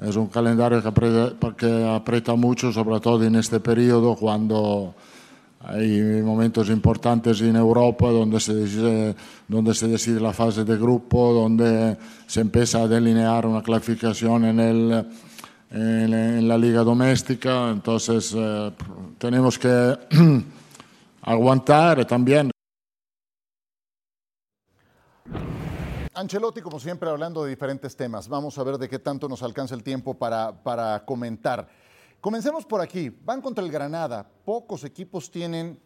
[0.02, 4.96] es un calendario que aprieta, que aprieta mucho, sobre todo en este periodo cuando
[5.60, 9.16] hay momentos importantes en Europa donde se, decide,
[9.48, 14.60] donde se decide la fase de grupo, donde se empieza a delinear una clasificación en,
[14.60, 15.06] el,
[15.70, 17.70] en, la liga doméstica.
[17.70, 18.72] Entonces eh,
[19.20, 19.96] tenemos que
[21.22, 22.55] aguantar también.
[26.16, 28.30] Ancelotti, como siempre, hablando de diferentes temas.
[28.30, 31.68] Vamos a ver de qué tanto nos alcanza el tiempo para, para comentar.
[32.22, 33.10] Comencemos por aquí.
[33.10, 34.26] Van contra el Granada.
[34.46, 35.80] Pocos equipos tienen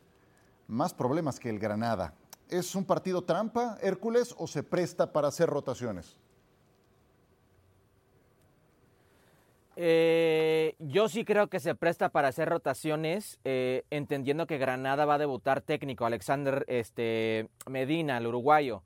[0.67, 2.13] más problemas que el Granada.
[2.47, 6.17] ¿Es un partido trampa, Hércules, o se presta para hacer rotaciones?
[9.75, 15.15] Eh, yo sí creo que se presta para hacer rotaciones, eh, entendiendo que Granada va
[15.15, 18.83] a debutar técnico, Alexander este, Medina, el uruguayo.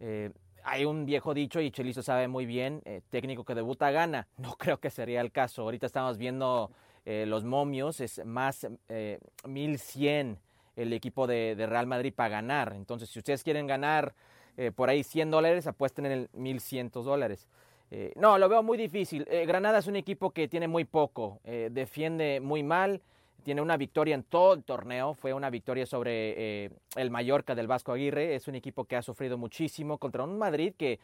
[0.00, 0.30] Eh,
[0.70, 4.28] hay un viejo dicho y Chelizo sabe muy bien, técnico que debuta gana.
[4.38, 5.62] No creo que sería el caso.
[5.62, 6.70] Ahorita estamos viendo
[7.06, 10.38] eh, los momios, es más eh, 1100
[10.76, 12.72] el equipo de, Real Madrid para ganar.
[12.74, 14.14] Entonces, si ustedes quieren ganar
[14.56, 17.48] eh, por ahí 100 dólares, apuesten en el 1100 dólares.
[17.90, 19.24] Eh, no, lo veo muy difícil.
[19.46, 23.02] Granada es un equipo que tiene muy poco, defiende muy mal,
[23.40, 27.92] tiene una victoria en todo el torneo, fue una victoria sobre el Mallorca del Vasco
[27.92, 30.98] Aguirre, es un equipo que ha sufrido muchísimo contra un Madrid que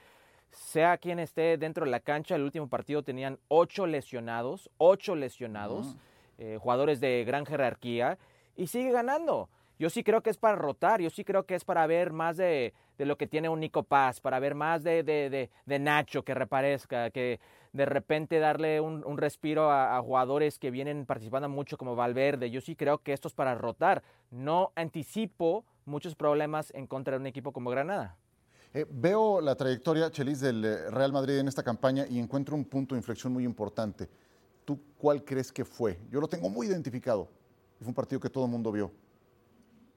[0.50, 5.96] sea quien esté dentro de la cancha, el último partido tenían ocho lesionados, ocho lesionados,
[6.38, 8.18] eh, jugadores de gran jerarquía,
[8.56, 9.48] y sigue ganando.
[9.78, 12.38] Yo sí creo que es para rotar, yo sí creo que es para ver más
[12.38, 17.10] de, lo que tiene un Nico Paz, para ver más de, de, Nacho que reparezca,
[17.10, 17.40] que
[17.74, 22.50] de repente darle un, respiro a, jugadores que vienen participando mucho como Valverde.
[22.50, 24.02] Yo sí creo que esto es para rotar.
[24.30, 28.16] No anticipo muchos problemas en contra de un equipo como Granada.
[28.72, 32.64] Eh, veo la trayectoria, Chelis, del eh, Real Madrid en esta campaña y encuentro un
[32.64, 34.08] punto de inflexión muy importante.
[34.64, 35.98] ¿Tú cuál crees que fue?
[36.10, 37.28] Yo lo tengo muy identificado.
[37.78, 38.90] Fue un partido que todo el mundo vio.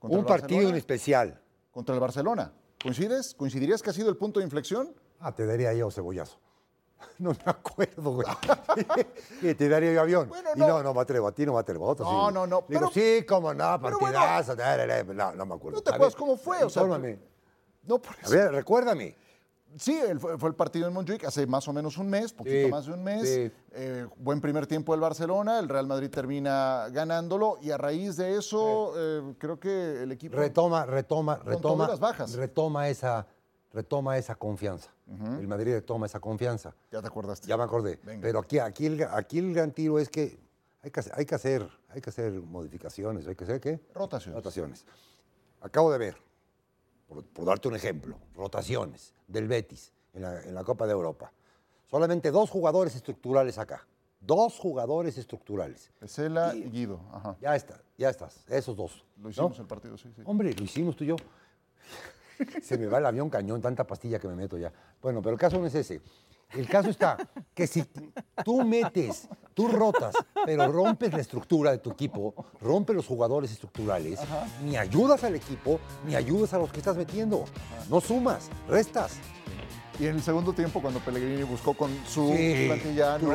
[0.02, 1.42] Un partido en especial.
[1.72, 2.54] Contra el Barcelona.
[2.82, 3.34] ¿Coincides?
[3.36, 4.94] ¿Coincidirías que ha sido el punto de inflexión?
[5.20, 6.40] Ah, te daría yo cebollazo.
[7.18, 8.28] No me acuerdo, güey.
[9.56, 10.30] te daría yo avión.
[10.30, 10.66] Bueno, no.
[10.66, 11.88] Y no, no me atrevo, a ti no me atrevo.
[11.88, 12.66] Otro, no, no, no.
[12.68, 14.56] Digo, sí, cómo no, partidazo.
[15.14, 15.78] no, no me acuerdo.
[15.78, 16.84] No te acuerdas cómo fue, o sea.
[16.84, 19.16] No, por A ver, recuérdame.
[19.78, 22.94] Sí, fue, el partido en Montjuic hace más o menos un mes, poquito más de
[22.94, 23.52] un mes.
[23.72, 28.36] Eh, buen primer tiempo del Barcelona, el Real Madrid termina ganándolo y a raíz de
[28.36, 32.34] eso eh, creo que el equipo retoma, retoma, retoma, las bajas.
[32.34, 33.28] retoma esa,
[33.72, 34.92] retoma esa confianza.
[35.08, 36.76] El Madrid retoma esa confianza.
[36.92, 37.48] Ya te acordaste.
[37.48, 38.00] Ya me acordé.
[38.22, 40.38] Pero aquí, aquí, el, aquí el gran tiro es que
[40.82, 43.80] hay que, hay que hacer, hay que hacer modificaciones, hay que hacer qué?
[43.94, 44.36] Rotaciones.
[44.36, 44.86] Rotaciones.
[45.62, 46.29] Acabo de ver
[47.10, 51.32] por, darte un ejemplo, rotaciones del Betis en la, Copa de Europa.
[51.88, 53.86] Solamente dos jugadores estructurales acá.
[54.22, 55.92] Dos jugadores estructurales.
[55.98, 57.00] Pesela y, Guido.
[57.42, 58.44] Ya está, ya estás.
[58.48, 59.04] Esos dos.
[59.22, 60.22] Lo hicimos el partido, sí, sí.
[60.26, 61.16] Hombre, lo hicimos tú y yo.
[62.62, 64.72] Se me va el avión cañón, tanta pastilla que me meto ya.
[65.02, 66.02] Bueno, pero el caso no es ese.
[66.52, 67.18] El caso está
[67.54, 67.86] que si
[68.44, 74.20] tú metes, tú rotas, pero rompes la estructura de tu equipo, rompes los jugadores estructurales,
[74.64, 77.46] ni ayudas al equipo, ni ayudas a los que estás metiendo.
[77.90, 79.18] No sumas, restas.
[80.00, 83.34] Y en el segundo tiempo, cuando Pellegrini buscó con su plantilla, no,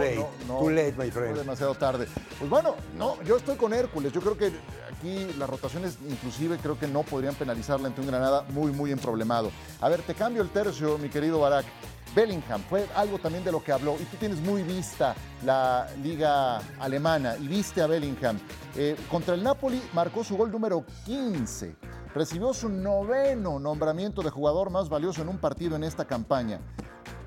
[0.48, 1.36] no, too late, my friend.
[1.36, 2.08] demasiado tarde.
[2.38, 4.14] Pues bueno, no, yo estoy con Hércules.
[4.14, 4.50] Yo creo que
[4.90, 9.50] aquí las rotaciones, inclusive, creo que no podrían penalizarle ante un Granada muy, muy emproblemado.
[9.82, 11.66] A ver, te cambio el tercio, mi querido Barak.
[12.14, 13.96] Bellingham fue algo también de lo que habló.
[14.00, 18.38] Y tú tienes muy vista la liga alemana y viste a Bellingham.
[18.76, 21.76] Eh, contra el Napoli marcó su gol número 15.
[22.14, 26.60] Recibió su noveno nombramiento de jugador más valioso en un partido en esta campaña.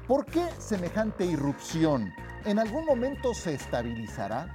[0.07, 2.13] ¿Por qué semejante irrupción?
[2.45, 4.53] ¿En algún momento se estabilizará?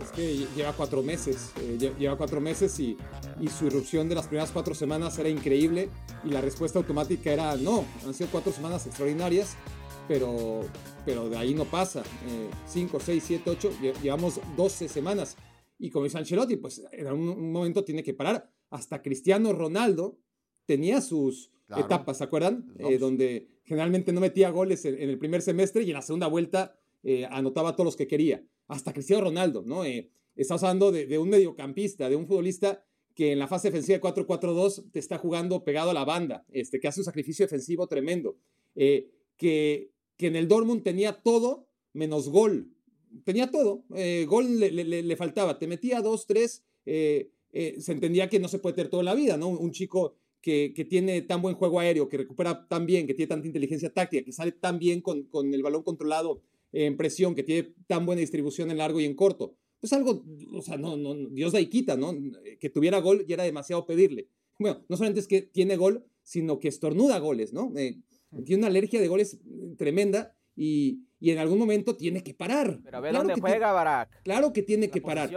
[0.00, 2.96] Es que lleva cuatro meses, eh, lleva cuatro meses y,
[3.40, 5.88] y su irrupción de las primeras cuatro semanas era increíble
[6.24, 9.56] y la respuesta automática era no, han sido cuatro semanas extraordinarias,
[10.08, 10.60] pero,
[11.04, 12.02] pero de ahí no pasa.
[12.66, 13.70] 5, 6, 7, 8,
[14.02, 15.36] llevamos 12 semanas.
[15.78, 18.50] Y como dice Ancelotti, pues en un, momento tiene que parar.
[18.70, 20.18] Hasta Cristiano Ronaldo
[20.64, 22.72] tenía sus, etapas, ¿se acuerdan?
[22.78, 26.78] Eh, donde generalmente no metía goles en, el primer semestre y en la segunda vuelta
[27.02, 28.44] eh, anotaba todos los que quería.
[28.68, 29.84] Hasta Cristiano Ronaldo, ¿no?
[29.84, 32.84] Eh, estás hablando de, un mediocampista, de un futbolista
[33.16, 36.78] que en la fase defensiva de 4-4-2 te está jugando pegado a la banda, este,
[36.78, 38.36] que hace un sacrificio defensivo tremendo,
[38.74, 42.70] que, que en el Dortmund tenía todo menos gol.
[43.24, 43.84] Tenía todo,
[44.26, 44.70] gol le,
[45.02, 47.32] le, faltaba, te metía dos, tres, se
[47.88, 49.48] entendía que no se puede tener toda la vida, ¿no?
[49.48, 50.14] Un chico
[50.46, 54.24] que, tiene tan buen juego aéreo, que recupera tan bien, que tiene tanta inteligencia táctica,
[54.24, 56.40] que sale tan bien con, con el balón controlado
[56.72, 59.56] en presión, que tiene tan buena distribución en largo y en corto.
[59.86, 62.12] Pues algo, o sea, no, no, Dios da y quita, ¿no?
[62.58, 64.26] Que tuviera gol y era demasiado pedirle.
[64.58, 67.72] Bueno, no solamente es que tiene gol, sino que estornuda goles, ¿no?
[67.76, 68.00] Eh,
[68.44, 69.38] tiene una alergia de goles
[69.78, 72.80] tremenda y, y, en algún momento tiene que parar.
[72.82, 74.24] Pero a ver dónde juega, Barak.
[74.24, 75.30] Claro que tiene que parar.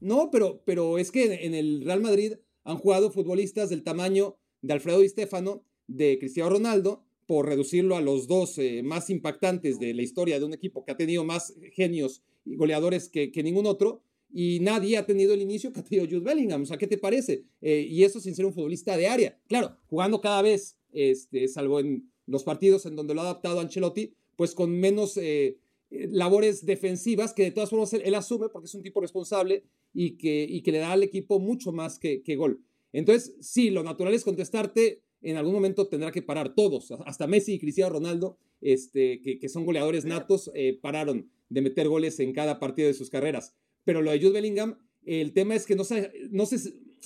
[0.00, 2.32] No, pero, pero es que en el Real Madrid
[2.64, 8.00] han jugado futbolistas del tamaño de Alfredo Di Stefano, de Cristiano Ronaldo, por reducirlo a
[8.00, 11.54] los dos eh, más impactantes de la historia de un equipo que ha tenido más
[11.74, 14.02] genios goleadores que, ningún otro,
[14.32, 16.62] y nadie ha tenido el inicio que ha tenido Jude Bellingham.
[16.62, 17.44] O sea, ¿qué te parece?
[17.60, 19.38] Eh, y eso sin ser un futbolista de área.
[19.48, 24.14] Claro, jugando cada vez, este, salvo en los partidos en donde lo ha adaptado Ancelotti,
[24.36, 25.58] pues con menos eh,
[25.90, 30.46] labores defensivas que de todas formas él, asume porque es un tipo responsable y que,
[30.48, 32.60] y que le da al equipo mucho más que, que gol.
[32.92, 37.54] Entonces, sí, lo natural es contestarte, en algún momento tendrá que parar todos, hasta Messi
[37.54, 42.58] y Cristiano Ronaldo, este, que, son goleadores natos, eh, pararon de meter goles en cada
[42.58, 43.54] partido de sus carreras.
[43.84, 45.84] Pero lo de Jude Bellingham, el tema es que no,
[46.30, 46.44] no,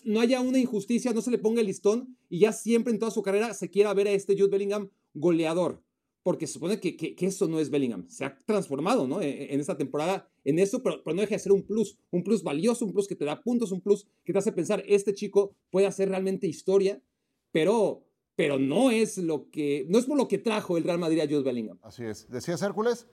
[0.04, 3.10] no haya una injusticia, no se le ponga el listón y ya siempre en toda
[3.10, 5.82] su carrera se quiera ver a este Jude Bellingham goleador
[6.28, 8.06] porque se supone que, que, eso no es Bellingham.
[8.06, 9.22] Se ha transformado, ¿no?
[9.22, 12.42] En, en esta temporada en eso, pero, no deja de ser un plus, un plus
[12.42, 15.54] valioso, un plus que te da puntos, un plus que te hace pensar, este chico
[15.70, 17.02] puede hacer realmente historia,
[17.50, 18.04] pero,
[18.36, 21.26] pero no es lo que, no es por lo que trajo el Real Madrid a
[21.26, 21.78] Jude Bellingham.
[21.82, 22.28] Así es.
[22.28, 23.06] ¿Decías Hércules?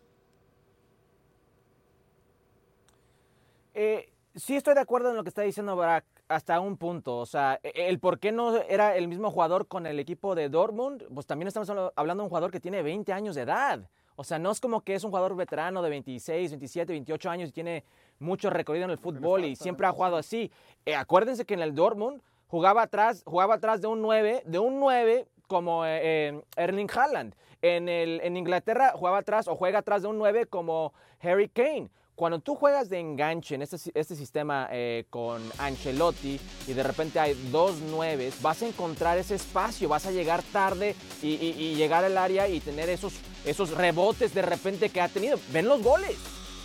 [3.75, 7.17] Eh, sí estoy de acuerdo en lo que está diciendo Barak hasta un punto.
[7.17, 10.47] O sea, e, el por qué no era el mismo jugador con el equipo de
[10.47, 13.89] Dortmund, pues también estamos hablando de un jugador que tiene 20 años de edad.
[14.15, 17.49] O sea, no es como que es un jugador veterano de 26, 27, 28 años
[17.49, 17.83] y tiene
[18.19, 20.49] mucho recorrido en el fútbol y siempre ha jugado así.
[20.85, 24.79] Eh, acuérdense que en el Dortmund jugaba atrás, jugaba atrás de un 9, de un
[24.79, 27.35] 9 como eh, eh, Erling Haaland.
[27.61, 31.89] En, el, en Inglaterra jugaba atrás o juega atrás de un 9 como Harry Kane.
[32.15, 37.19] Cuando tú juegas de enganche en este, este sistema eh, con Ancelotti y de repente
[37.19, 42.17] hay dos nueves, vas a encontrar ese espacio, vas a llegar tarde y, llegar al
[42.17, 45.37] área y tener esos, esos rebotes de repente que ha tenido.
[45.51, 46.15] Ven los goles.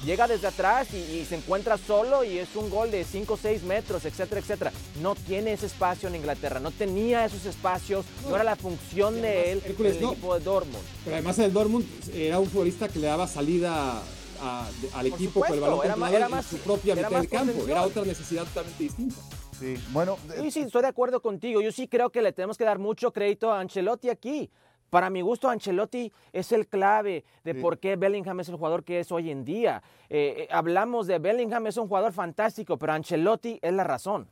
[0.05, 3.65] Llega desde atrás y, se encuentra solo y es un gol de 5 o 6
[3.65, 4.73] metros, etcétera, etcétera.
[5.03, 9.51] No tiene ese espacio en Inglaterra, no tenía esos espacios, no, era la función de
[9.53, 10.85] él en el equipo de Dortmund.
[11.05, 11.85] Pero además el Dortmund
[12.15, 14.01] era un futbolista que le daba salida
[14.41, 15.81] al equipo con el balón
[16.15, 17.67] era, más, su propia mitad del campo.
[17.67, 19.17] Era otra necesidad totalmente distinta.
[19.59, 20.17] Sí, bueno.
[20.41, 21.61] Sí, sí, estoy de acuerdo contigo.
[21.61, 24.51] Yo sí creo que le tenemos que dar mucho crédito a Ancelotti aquí.
[24.89, 29.01] Para mi gusto, Ancelotti es el clave de por qué Bellingham es el jugador que
[29.01, 29.83] es hoy en día.
[30.09, 34.29] Eh, eh, hablamos de Bellingham, es un jugador fantástico, pero Ancelotti es la razón.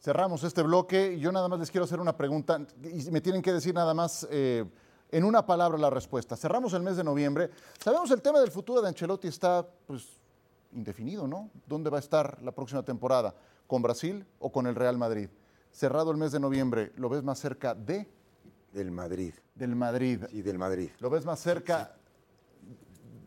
[0.00, 1.18] Cerramos este bloque.
[1.18, 4.28] Yo nada más les quiero hacer una pregunta y me tienen que decir nada más.
[4.30, 4.64] Eh,
[5.10, 6.36] en una palabra la respuesta.
[6.36, 7.50] Cerramos el mes de noviembre.
[7.78, 10.08] Sabemos el tema del futuro de Ancelotti está pues,
[10.72, 11.50] indefinido, ¿no?
[11.66, 13.34] ¿Dónde va a estar la próxima temporada?
[13.66, 15.28] ¿Con Brasil o con el Real Madrid?
[15.70, 18.08] Cerrado el mes de noviembre, ¿lo ves más cerca de?
[18.72, 19.34] Del Madrid.
[19.54, 20.20] Del Madrid.
[20.30, 20.90] Sí, del Madrid.
[21.00, 21.96] ¿Lo ves más cerca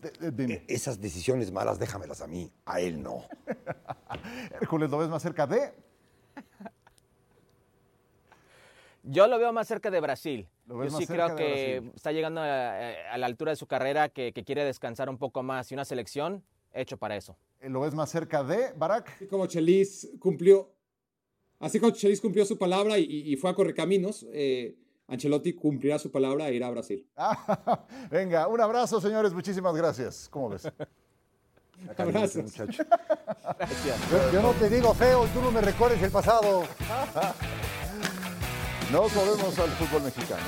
[0.02, 3.24] De, e, Esas decisiones malas déjamelas a mí, a él no.
[4.62, 5.74] Hércules, ¿lo ves más cerca de?
[9.04, 10.50] Yo lo veo más cerca de Brasil.
[10.68, 15.10] Yo sí creo que está llegando a, la altura de su carrera, que, quiere descansar
[15.10, 16.44] un poco más y una selección
[16.74, 17.38] hecho para eso.
[17.60, 19.10] Eh, ¿Lo ves más cerca de Barak?
[19.16, 20.70] Así como Chelis cumplió,
[21.60, 26.50] así como Chelis cumplió su palabra y, fue a Correcaminos, eh, Ancelotti cumplirá su palabra
[26.50, 27.08] e irá a Brasil.
[28.12, 29.34] venga, un abrazo, señores.
[29.34, 30.28] Muchísimas gracias.
[30.30, 30.68] ¿Cómo ves?
[31.96, 32.44] Gracias.
[32.44, 32.84] Muchacho.
[34.12, 36.64] Yo, yo, no te digo feo y tú no me recuerdes el pasado.
[38.92, 40.42] Nos volvemos al fútbol mexicano.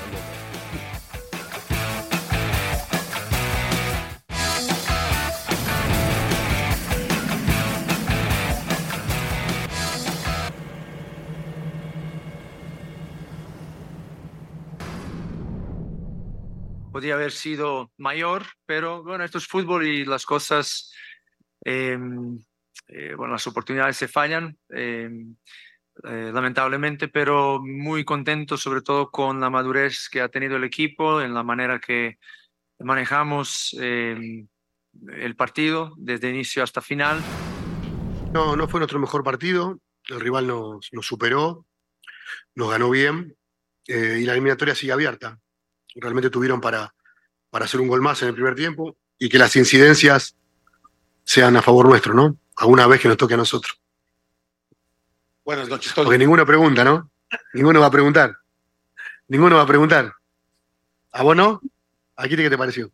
[16.90, 20.94] Podría haber sido mayor, pero bueno, esto es fútbol y las cosas,
[21.62, 22.38] em,
[22.88, 24.56] eh, bueno, las oportunidades se fallan.
[24.70, 25.36] Em,
[26.04, 31.20] eh, lamentablemente, pero muy contento sobre todo con la madurez que ha tenido el equipo,
[31.20, 32.18] en la manera que
[32.78, 34.46] manejamos eh,
[35.12, 37.20] el partido desde inicio hasta final.
[38.32, 39.78] No, no fue nuestro mejor partido,
[40.08, 41.66] el rival nos, nos superó,
[42.54, 43.36] nos ganó bien
[43.86, 45.38] eh, y la eliminatoria sigue abierta.
[45.96, 46.94] Realmente tuvieron para,
[47.50, 50.36] para hacer un gol más en el primer tiempo y que las incidencias
[51.24, 52.38] sean a favor nuestro, ¿no?
[52.56, 53.80] Alguna vez que nos toque a nosotros.
[55.50, 57.10] Buenas noches, Porque ninguno pregunta, ¿no?
[57.54, 58.36] Ninguno va a preguntar.
[59.26, 60.14] Ninguno va a preguntar.
[61.10, 61.60] ¿A vos no?
[62.14, 62.92] ¿A ti qué te pareció?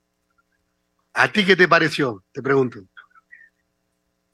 [1.13, 2.25] ¿A ti qué te pareció?
[2.33, 2.81] Te pregunto.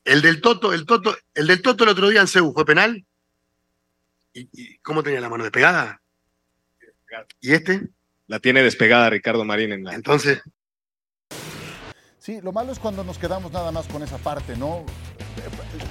[0.04, 3.04] El del Toto, el Toto, el del Toto el otro día en Cebu fue penal.
[4.32, 6.00] ¿Y, y cómo tenía la mano despegada?
[7.40, 7.88] ¿Y este?
[8.28, 9.94] La tiene despegada Ricardo Marín en la.
[9.94, 10.40] Entonces.
[12.22, 14.84] Sí, lo malo es cuando nos quedamos nada más con esa parte, ¿no?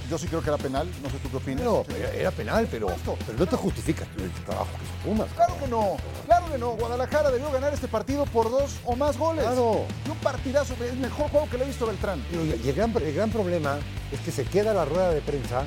[0.09, 1.65] Yo sí creo que era penal, no sé tú qué opinas.
[1.65, 1.83] No,
[2.17, 2.87] era, penal, pero,
[3.25, 5.27] pero no te justifica el trabajo que Pumas.
[5.35, 6.69] Claro que no, claro que no.
[6.77, 9.43] Guadalajara debió ganar este partido por dos o más goles.
[9.43, 9.83] Claro.
[10.05, 12.23] Y un partidazo, el mejor juego que le he visto Beltrán.
[12.31, 13.79] Y el gran, el gran problema
[14.13, 15.65] es que se queda la rueda de prensa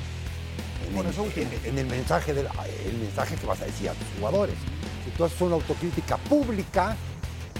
[0.89, 2.47] en, Con el, en- en el mensaje del,
[2.87, 4.55] el mensaje que vas a decir a tus jugadores.
[5.03, 6.95] Si tú haces una autocrítica pública,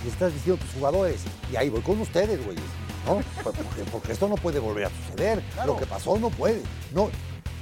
[0.03, 2.63] le estás diciendo a tus jugadores, y ahí voy con ustedes, güeyes,
[3.05, 3.21] ¿no?
[3.43, 5.43] Porque, porque esto no puede volver a suceder.
[5.65, 6.61] Lo que pasó no puede.
[6.93, 7.09] No,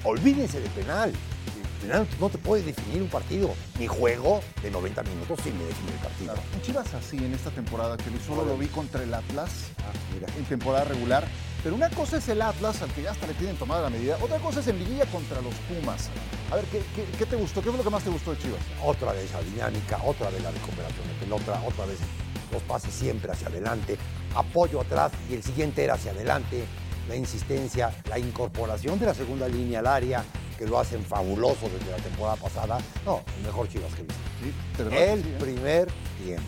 [0.04, 1.10] olvídense del penal.
[1.12, 3.54] El penal no te puede definir un partido.
[3.78, 6.34] Mi juego de 90 minutos sí me define el partido.
[6.56, 9.50] Un Chivas así en esta temporada, que solo lo vi contra el Atlas
[10.14, 10.28] mira.
[10.38, 11.28] en temporada regular.
[11.62, 14.18] Pero una cosa es el Atlas, al que ya hasta le tienen tomada la medida.
[14.22, 16.10] Otra cosa es en liguilla contra los Pumas.
[16.52, 17.62] A ver, ¿qué, qué, qué te gustó?
[17.62, 18.60] ¿Qué fue lo que más te gustó de Chivas?
[18.84, 22.00] otra vez la dinámica, otra vez la recuperación de pelota, otra vez
[22.54, 23.98] los pases siempre hacia adelante,
[24.36, 26.64] apoyo atrás y el siguiente era hacia adelante,
[27.10, 30.24] la insistencia, la incorporación de la segunda línea al área,
[30.58, 32.78] que lo hacen fabuloso desde la temporada pasada.
[33.06, 34.90] No, el mejor Chivas que visto.
[34.90, 35.36] que el sí, ¿eh?
[35.40, 35.88] primer
[36.24, 36.44] tiempo.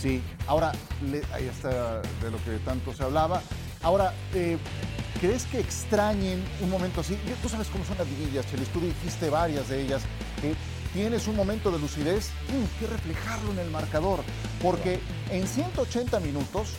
[0.00, 0.72] Sí, ahora,
[1.10, 3.42] le- ahí está de lo que tanto se hablaba.
[3.82, 4.56] Ahora, eh,
[5.20, 7.18] ¿crees que extrañen un momento así?
[7.42, 10.02] Tú sabes cómo son las liguillas, Chelis, tú dijiste varias de ellas.
[10.96, 14.20] Tienes un momento de lucidez, tienes que reflejarlo en el marcador,
[14.62, 14.98] porque
[15.30, 16.72] en 180 minutos,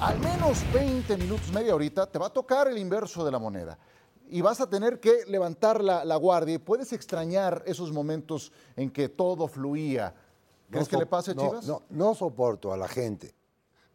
[0.00, 3.78] al menos 20 minutos, media horita, te va a tocar el inverso de la moneda.
[4.28, 8.90] Y vas a tener que levantar la, la guardia y puedes extrañar esos momentos en
[8.90, 10.14] que todo fluía.
[10.68, 11.66] ¿Crees No que le pase no, Chivas?
[11.66, 13.34] No, no soporto a la gente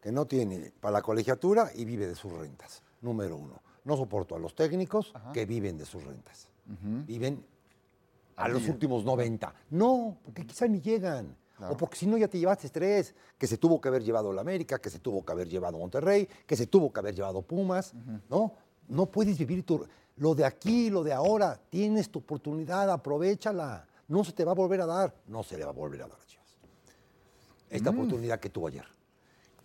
[0.01, 2.82] que no tiene para la colegiatura y vive de sus rentas.
[3.01, 3.62] Número uno.
[3.84, 6.49] No soporto a los técnicos que viven de sus rentas.
[7.06, 7.45] Viven
[8.36, 9.54] a los últimos 90.
[9.72, 11.36] No, porque quizá ni llegan.
[11.70, 14.42] O porque si no ya te llevaste tres, que se tuvo que haber llevado la
[14.42, 17.94] América, que se tuvo que haber llevado Monterrey, que se tuvo que haber llevado Pumas.
[18.30, 18.54] No,
[18.90, 19.86] no puedes vivir tu...
[20.18, 23.88] Lo de aquí, lo de ahora, tienes tu oportunidad, aprovechala.
[24.10, 25.16] No se te va a volver a dar.
[25.28, 26.58] No se le va a volver a dar a Chivas.
[27.70, 27.96] Esta Mm.
[27.96, 28.86] oportunidad que tuvo ayer.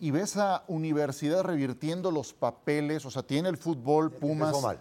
[0.01, 4.61] y ves a Universidad revirtiendo los papeles, o sea, tiene el fútbol Pumas.
[4.61, 4.79] Mal.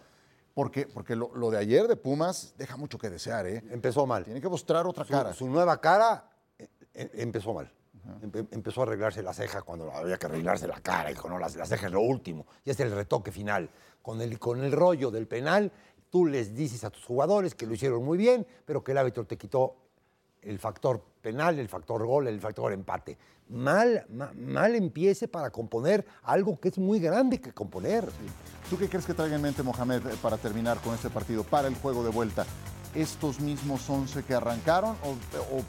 [0.59, 3.63] Porque, porque lo, lo de ayer de Pumas deja mucho que desear, ¿eh?
[3.71, 4.25] Empezó mal.
[4.25, 5.33] Tiene que mostrar otra Su, cara.
[5.33, 6.29] su nueva cara
[6.59, 7.73] eh, eh, empezó mal.
[8.21, 11.11] Empe- empezó a arreglarse la ceja cuando había que arreglarse la cara.
[11.11, 12.45] Dijo, no, la, la ceja es lo último.
[12.65, 13.71] Y es el retoque final.
[14.03, 15.71] Con el, con el rollo del penal,
[16.11, 19.25] tú les dices a tus jugadores que lo hicieron muy bien, pero que el árbitro
[19.27, 19.77] te quitó
[20.43, 23.17] el factor penal, el factor gol, el factor empate.
[23.51, 28.09] Mal, ma- mal empiece para componer algo que es muy grande que componer.
[28.69, 31.69] ¿Tú qué crees que traiga en mente Mohamed eh, para terminar con este partido, para
[31.69, 32.45] el juego de vuelta?
[32.95, 35.11] ¿Estos mismos 11 que arrancaron o,
[35.57, 35.63] o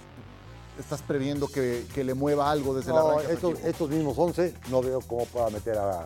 [0.79, 3.33] estás previendo que, que le mueva algo desde No, arranque?
[3.33, 6.05] a tu estos, estos mismos 11 no veo cómo pueda meter a, a,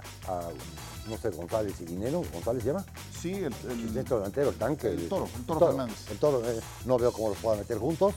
[1.08, 2.22] no sé, González y Dinero.
[2.34, 2.86] ¿González se llama?
[3.20, 4.88] Sí, el, El centro delantero, el tanque.
[4.88, 6.12] El Toro, el Toro Fernández.
[6.12, 8.14] El toro, eh, no veo cómo los pueda meter juntos.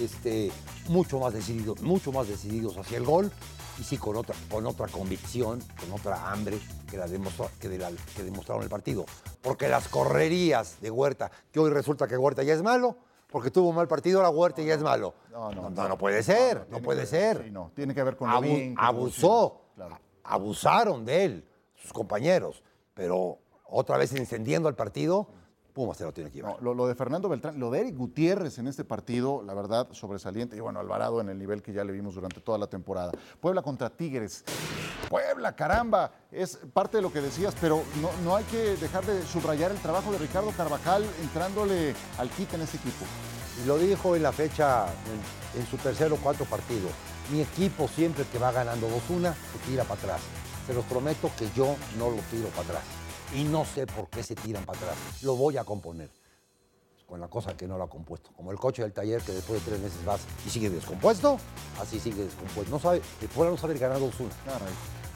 [0.00, 0.50] este,
[0.88, 3.30] mucho más decididos, mucho más decididos hacia el gol.
[3.78, 6.58] Y sí, con otra, con otra convicción, con otra hambre
[6.90, 9.04] que, la demostró- que, de la- que demostraron el partido.
[9.42, 12.96] Porque las correrías de Huerta, que hoy resulta que Huerta ya es malo,
[13.30, 15.12] porque tuvo un mal partido, la Huerta ya es malo.
[15.30, 17.42] No, no, no, no puede ser, no, puede ser.
[17.44, 19.98] sí, no, tiene que ver con lo Abu- bien que abusó, Claro.
[20.24, 22.62] abusaron de él, sus compañeros,
[22.94, 25.28] pero otra vez encendiendo el partido,
[25.76, 26.54] Pumas se lo tiene que llevar.
[26.54, 29.88] No, lo, lo de Fernando Beltrán, lo de Eric Gutiérrez en este partido, la verdad,
[29.92, 30.56] sobresaliente.
[30.56, 33.12] Y bueno, Alvarado en el nivel que ya le vimos durante toda la temporada.
[33.42, 34.42] Puebla contra Tigres.
[35.10, 39.22] Puebla, caramba, es parte de lo que decías, pero no, no hay que dejar de
[39.26, 43.04] subrayar el trabajo de Ricardo Carvajal entrándole al kit en ese equipo.
[43.62, 46.88] Y lo dijo en la fecha, en, en su tercer o cuarto partido.
[47.30, 50.20] Mi equipo siempre que va ganando 2-1 se tira para atrás.
[50.66, 52.82] Se los prometo que yo no lo tiro para atrás.
[53.34, 54.96] Y no sé por qué se tiran para atrás.
[55.22, 56.10] Lo voy a componer.
[57.06, 58.30] con la cosa que no lo ha compuesto.
[58.36, 61.38] Como el coche del taller que después de tres meses vas y sigue descompuesto,
[61.80, 62.68] así sigue descompuesto.
[62.70, 63.00] No sabe,
[63.32, 64.10] Puebla no sabe ganar 2-1.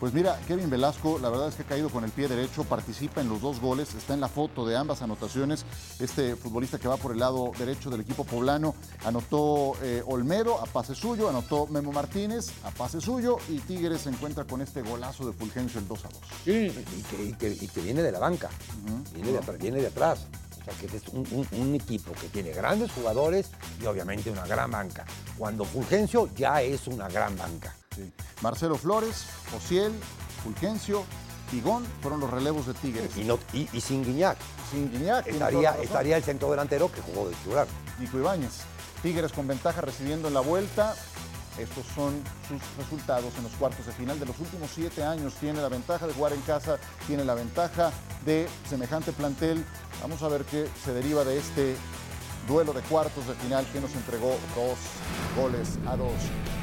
[0.00, 3.20] Pues mira, Kevin Velasco, la verdad es que ha caído con el pie derecho, participa
[3.20, 5.66] en los dos goles, está en la foto de ambas anotaciones.
[5.98, 8.74] Este futbolista que va por el lado derecho del equipo poblano
[9.04, 14.08] anotó eh, Olmedo a pase suyo, anotó Memo Martínez a pase suyo y Tigres se
[14.08, 16.18] encuentra con este golazo de Fulgencio el 2 a 2.
[16.44, 18.48] Sí, y que, y que- y que viene de la banca,
[19.12, 20.20] viene, de atrás, viene de atrás.
[20.60, 23.50] O sea, que es un, un- un equipo que tiene grandes jugadores
[23.82, 25.04] y obviamente una gran banca.
[25.36, 27.74] Cuando Fulgencio ya es una gran banca.
[27.94, 28.10] Sí.
[28.42, 29.26] Marcelo Flores,
[29.56, 29.92] Ociel,
[30.42, 31.04] Fulgencio,
[31.50, 33.16] Tigón fueron los relevos de Tigres.
[33.16, 34.38] Y, no, y, y sin Guiñac.
[34.70, 35.26] Sin Guiñac.
[35.26, 37.66] estaría el centro delantero que jugó de titular.
[37.98, 38.60] Nico Ibáñez.
[39.02, 40.94] Tigres con ventaja recibiendo en la vuelta.
[41.58, 45.34] Estos son sus resultados en los cuartos de final de los últimos siete años.
[45.34, 47.90] Tiene la ventaja de jugar en casa, tiene la ventaja
[48.24, 49.64] de semejante plantel.
[50.00, 51.76] Vamos a ver qué se deriva de este
[52.46, 54.78] duelo de cuartos de final que nos entregó dos
[55.36, 56.14] goles a dos.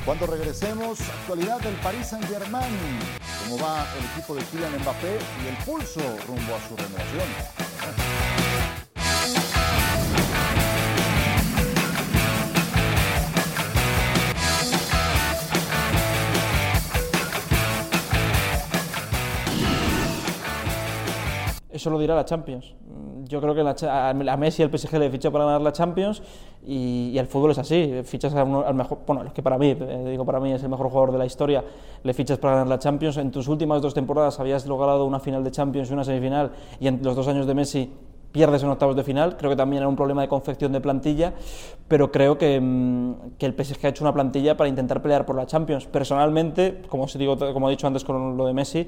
[0.07, 2.71] Cuando regresemos, actualidad del Paris Saint-Germain.
[3.43, 7.66] Cómo va el equipo de Kylian Mbappé y el pulso rumbo a su renovación.
[21.77, 22.73] Eso lo dirá la Champions.
[22.87, 23.75] Mm, Yo creo que la
[24.33, 26.23] a Messi el PSG le ficha para ganar la Champions
[26.65, 28.01] y, el fútbol es así.
[28.03, 30.69] Fichas a al mejor, bueno, es que para mí, eh, digo para mí es el
[30.69, 31.63] mejor jugador de la historia,
[32.01, 33.17] le fichas para ganar la Champions.
[33.17, 36.49] En tus últimas dos temporadas habías logrado una final de Champions y una semifinal
[36.79, 37.91] y en los dos años de Messi
[38.31, 39.37] pierdes en octavos de final.
[39.37, 41.33] Creo que también era un problema de confección de plantilla,
[41.87, 45.35] pero creo que, mm, que el PSG ha hecho una plantilla para intentar pelear por
[45.35, 45.85] la Champions.
[45.85, 48.87] Personalmente, como, os digo, como he dicho antes con lo de Messi,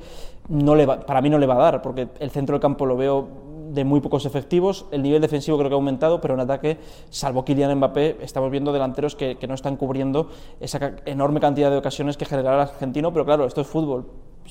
[0.49, 2.85] no le va- para mí no le va a dar, porque el centro del campo
[2.85, 3.27] lo veo
[3.71, 6.79] de muy pocos efectivos, el nivel defensivo creo que ha aumentado, pero en ataque,
[7.11, 10.29] salvo Kylian Mbappé, estamos viendo delanteros que, que no están cubriendo
[10.59, 14.07] esa enorme cantidad de ocasiones que generará el argentino, pero claro, esto es fútbol.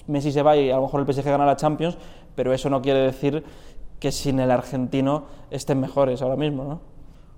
[0.07, 1.99] Messi se va y a lo mejor el PSG gana la Champions,
[2.37, 3.43] pero eso no quiere decir
[3.99, 6.81] que sin el argentino estén mejores ahora mismo, ¿no?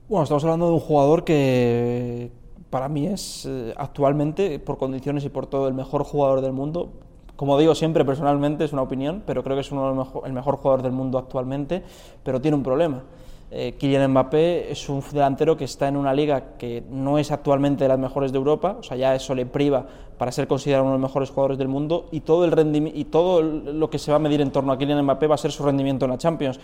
[0.09, 2.31] Bueno, estamos hablando de un jugador que
[2.69, 6.91] para mí es eh, actualmente, por condiciones y por todo, el mejor jugador del mundo.
[7.37, 10.27] Como digo siempre, personalmente es una opinión, pero creo que es uno de los mejo-
[10.27, 11.83] el mejor jugador del mundo actualmente,
[12.23, 13.03] pero tiene un problema.
[13.53, 17.83] Eh, Kylian Mbappé es un delantero que está en una liga que no es actualmente
[17.83, 19.85] de las mejores de Europa, o sea, ya eso le priva
[20.17, 23.43] para ser considerado uno de los mejores jugadores del mundo y todo el y todo
[23.43, 25.65] lo que se va a medir en torno a Kylian Mbappé va a ser su
[25.65, 26.61] rendimiento en la Champions.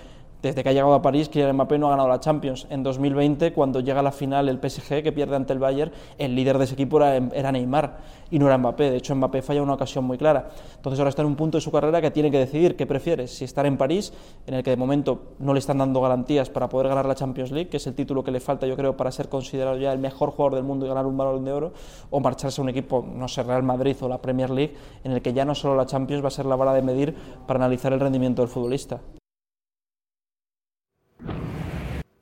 [0.47, 2.69] Desde que ha llegado a París, Kylian Mbappé no ha ganado la Champions.
[2.71, 6.37] En 2020, cuando llega a la final el PSG, que pierde ante el Bayern, el
[6.37, 7.99] líder de ese equipo era, era Neymar
[8.31, 8.93] y no era Mbappé.
[8.93, 10.51] De hecho, Mbappé falla una ocasión muy clara.
[10.77, 13.27] Entonces ahora está en un punto de su carrera que tiene que decidir qué prefiere,
[13.27, 14.13] si estar en París,
[14.47, 17.51] en el que de momento no le están dando garantías para poder ganar la Champions
[17.51, 19.99] League, que es el título que le falta, yo creo, para ser considerado ya el
[19.99, 21.73] mejor jugador del mundo y ganar un balón de oro,
[22.11, 25.23] o marcharse a un equipo, no sé, Real Madrid o la Premier League, en el
[25.23, 27.17] que ya no solo la Champions va a ser la vara de medir
[27.49, 29.01] para analizar el rendimiento del futbolista.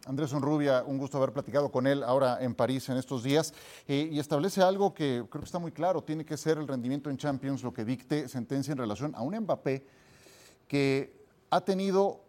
[0.07, 3.55] Andrés Onrubia, un gusto haber platicado con él ahora en París en estos días
[3.89, 7.09] eh, y establece algo que creo que está muy claro, tiene que ser el rendimiento
[7.09, 9.87] en Champions lo que dicte sentencia en relación a un Mbappé
[10.69, 12.21] que ha tenido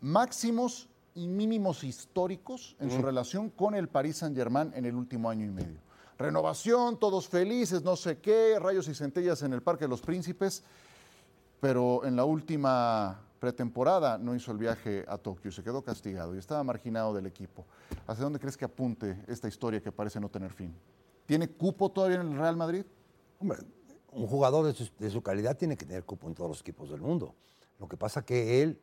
[0.00, 5.46] máximos y mínimos históricos en su relación con el Paris Saint-Germain en el último año
[5.46, 5.78] y medio.
[6.18, 10.64] Renovación, todos felices, no sé qué, rayos y centellas en el Parque de los Príncipes,
[11.60, 16.38] pero en la última pretemporada no hizo el viaje a Tokio, se quedó castigado y
[16.38, 17.66] estaba marginado del equipo.
[18.06, 20.74] ¿Hacia dónde crees que apunte esta historia que parece no tener fin?
[21.26, 22.86] ¿Tiene cupo todavía en el Real Madrid?
[23.38, 23.58] Hombre,
[24.12, 26.88] un jugador de su, de su calidad tiene que tener cupo en todos los equipos
[26.90, 27.34] del mundo.
[27.78, 28.80] Lo que pasa que él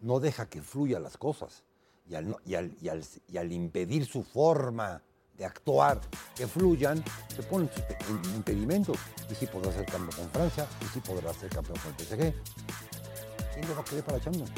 [0.00, 1.62] no deja que fluyan las cosas.
[2.08, 5.02] Y al, y al- y al- y al impedir su forma
[5.36, 6.00] de actuar
[6.34, 7.68] que fluyan, se ponen
[8.34, 8.96] impedimentos.
[9.30, 12.32] Y sí podrá ser campeón con Francia, y sí podrá ser campeón con el PSG.
[13.56, 14.50] ¿Quién lo va a querer para Champions?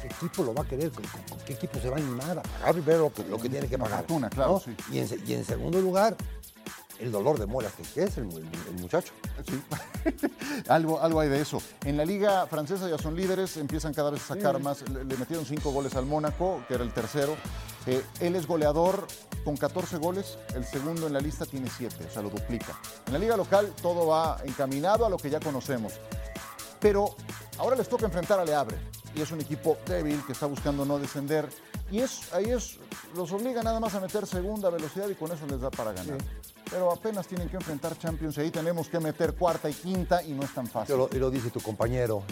[0.00, 0.90] ¿Qué equipo lo va a querer?
[0.90, 1.04] ¿Con,
[1.46, 3.74] qué equipo se va a animar a pagar primero lo que, lo que tiene que
[3.76, 3.98] Una pagar?
[4.00, 4.60] fortuna, claro, ¿no?
[4.60, 4.74] sí.
[4.92, 6.16] y, en, se- y en segundo lugar,
[6.98, 9.12] el dolor de muelas que es el, mu- el muchacho.
[9.46, 9.62] Sí,
[10.68, 11.60] algo, algo hay de eso.
[11.84, 14.88] En la liga francesa ya son líderes, empiezan cada vez a sacar más.
[14.88, 17.36] Le, le metieron cinco goles al Mónaco, que era el tercero.
[17.86, 19.06] Eh, él es goleador
[19.44, 22.78] con 14 goles, el segundo en la lista tiene 7, o sea, lo duplica.
[23.06, 25.92] En la liga local todo va encaminado a lo que ya conocemos.
[26.86, 27.16] Pero
[27.58, 28.76] ahora les toca enfrentar a Le Havre,
[29.12, 31.48] y es un equipo débil que está buscando no descender.
[31.90, 32.78] Y es, ahí es,
[33.16, 36.18] los obliga nada más a meter segunda velocidad y con eso les da para ganar.
[36.70, 40.30] Pero apenas tienen que enfrentar Champions y ahí tenemos que meter cuarta y quinta y
[40.30, 40.94] no es tan fácil.
[41.10, 42.22] Y lo, dice tu compañero,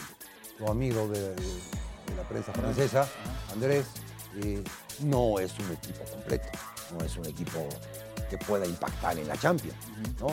[0.57, 3.09] tu amigo de, de la prensa francesa,
[3.52, 3.86] Andrés,
[4.40, 4.62] eh,
[5.00, 6.46] no es un equipo completo,
[6.96, 7.59] no es un equipo
[8.30, 9.78] que pueda impactar en la Champions,
[10.20, 10.28] ¿no?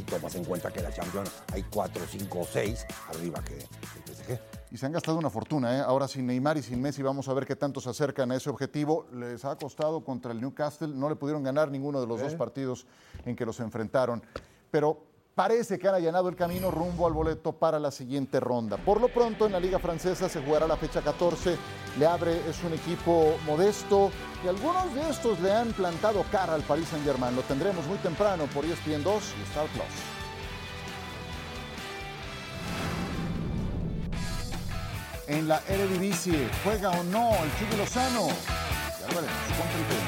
[0.00, 3.60] Si tomas en cuenta que la Champions hay cuatro, cinco o seis arriba que el
[3.60, 4.40] PSG.
[4.70, 5.80] Y se han gastado una fortuna, ¿eh?
[5.80, 8.48] Ahora sin Neymar y sin Messi vamos a ver qué tanto se acercan a ese
[8.48, 9.08] objetivo.
[9.12, 12.86] Les ha costado contra el Newcastle, no le pudieron ganar ninguno de los dos partidos
[13.26, 14.22] en que los enfrentaron.
[14.70, 18.76] Pero parece que han allanado el camino rumbo al boleto para la siguiente ronda.
[18.76, 21.56] Por lo pronto en la Liga Francesa se jugará la fecha 14.
[21.98, 24.10] Le abre es un equipo modesto
[24.44, 27.34] y algunos de estos le han plantado cara al Paris Saint-Germain.
[27.34, 30.20] Lo tendremos muy temprano por ESPN 2 y Star Plus.
[35.30, 36.48] en la Eredivisie.
[36.64, 38.26] ¿Juega o no el Chucky Lozano?
[39.00, 39.99] Ya lo veremos.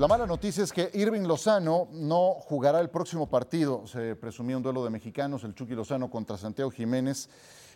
[0.00, 3.86] La mala noticia es que Irving Lozano no jugará el próximo partido.
[3.86, 7.28] Se presumía un duelo de mexicanos, el Chucky Lozano contra Santiago Jiménez.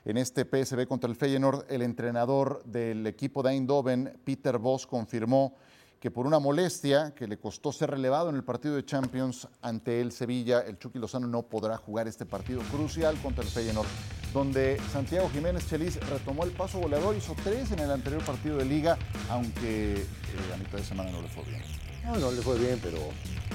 [0.06, 5.54] En este PSB contra el Feyenoord, el entrenador del equipo de Eindhoven, Peter Voss, confirmó
[6.00, 10.00] que por una molestia que le costó ser relevado en el partido de Champions ante
[10.00, 13.88] el Sevilla, el Chucky Lozano no podrá jugar este partido crucial contra el Feyenoord,
[14.32, 18.64] donde Santiago Jiménez Chelis retomó el paso goleador, hizo tres en el anterior partido de
[18.64, 18.96] liga,
[19.28, 20.06] aunque eh,
[20.54, 21.83] a mitad de semana no le fue bien.
[22.04, 22.98] No, no le fue bien, pero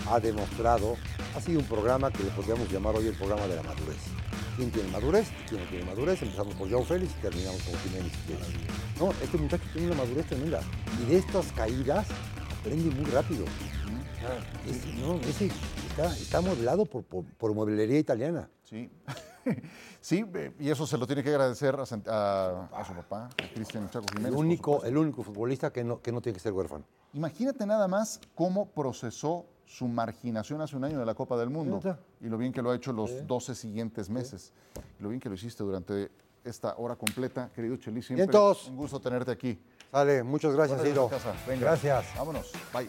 [0.10, 0.96] ha demostrado,
[1.36, 3.98] ha sido un programa que le podríamos llamar hoy el programa de la madurez.
[4.56, 5.28] ¿Quién tiene madurez?
[5.48, 6.22] ¿Quién no tiene madurez?
[6.22, 8.12] Empezamos por Joao Félix y terminamos con Jiménez.
[9.00, 10.62] No, este muchacho tiene una madurez tremenda.
[11.02, 12.08] Y de estas caídas
[12.60, 13.46] aprende muy rápido.
[14.68, 15.50] Es- no, ese
[15.90, 16.42] está, está
[16.86, 18.50] por, por mueblería italiana.
[18.64, 18.90] Sí.
[20.02, 23.26] Sí, eh, y eso se lo tiene que agradecer a, Sant- a- a su papá,
[23.26, 24.32] a Cristian Chaco Jiménez.
[24.32, 26.86] El único, el único futbolista que no, que no tiene que ser huérfano.
[27.14, 31.80] Imagínate nada más cómo procesó su marginación hace un año de la Copa del Mundo
[32.22, 34.54] y lo bien que lo ha hecho los 12 siguientes meses.
[35.00, 36.10] Y lo bien que lo hiciste durante
[36.44, 38.06] esta hora completa, querido Chelis.
[38.08, 38.68] Siempre Vientos.
[38.70, 39.60] un gusto tenerte aquí.
[39.92, 41.10] Sale, muchas gracias, Ciro.
[41.48, 42.06] Venga, Gracias.
[42.18, 42.52] Vámonos.
[42.74, 42.88] Bye.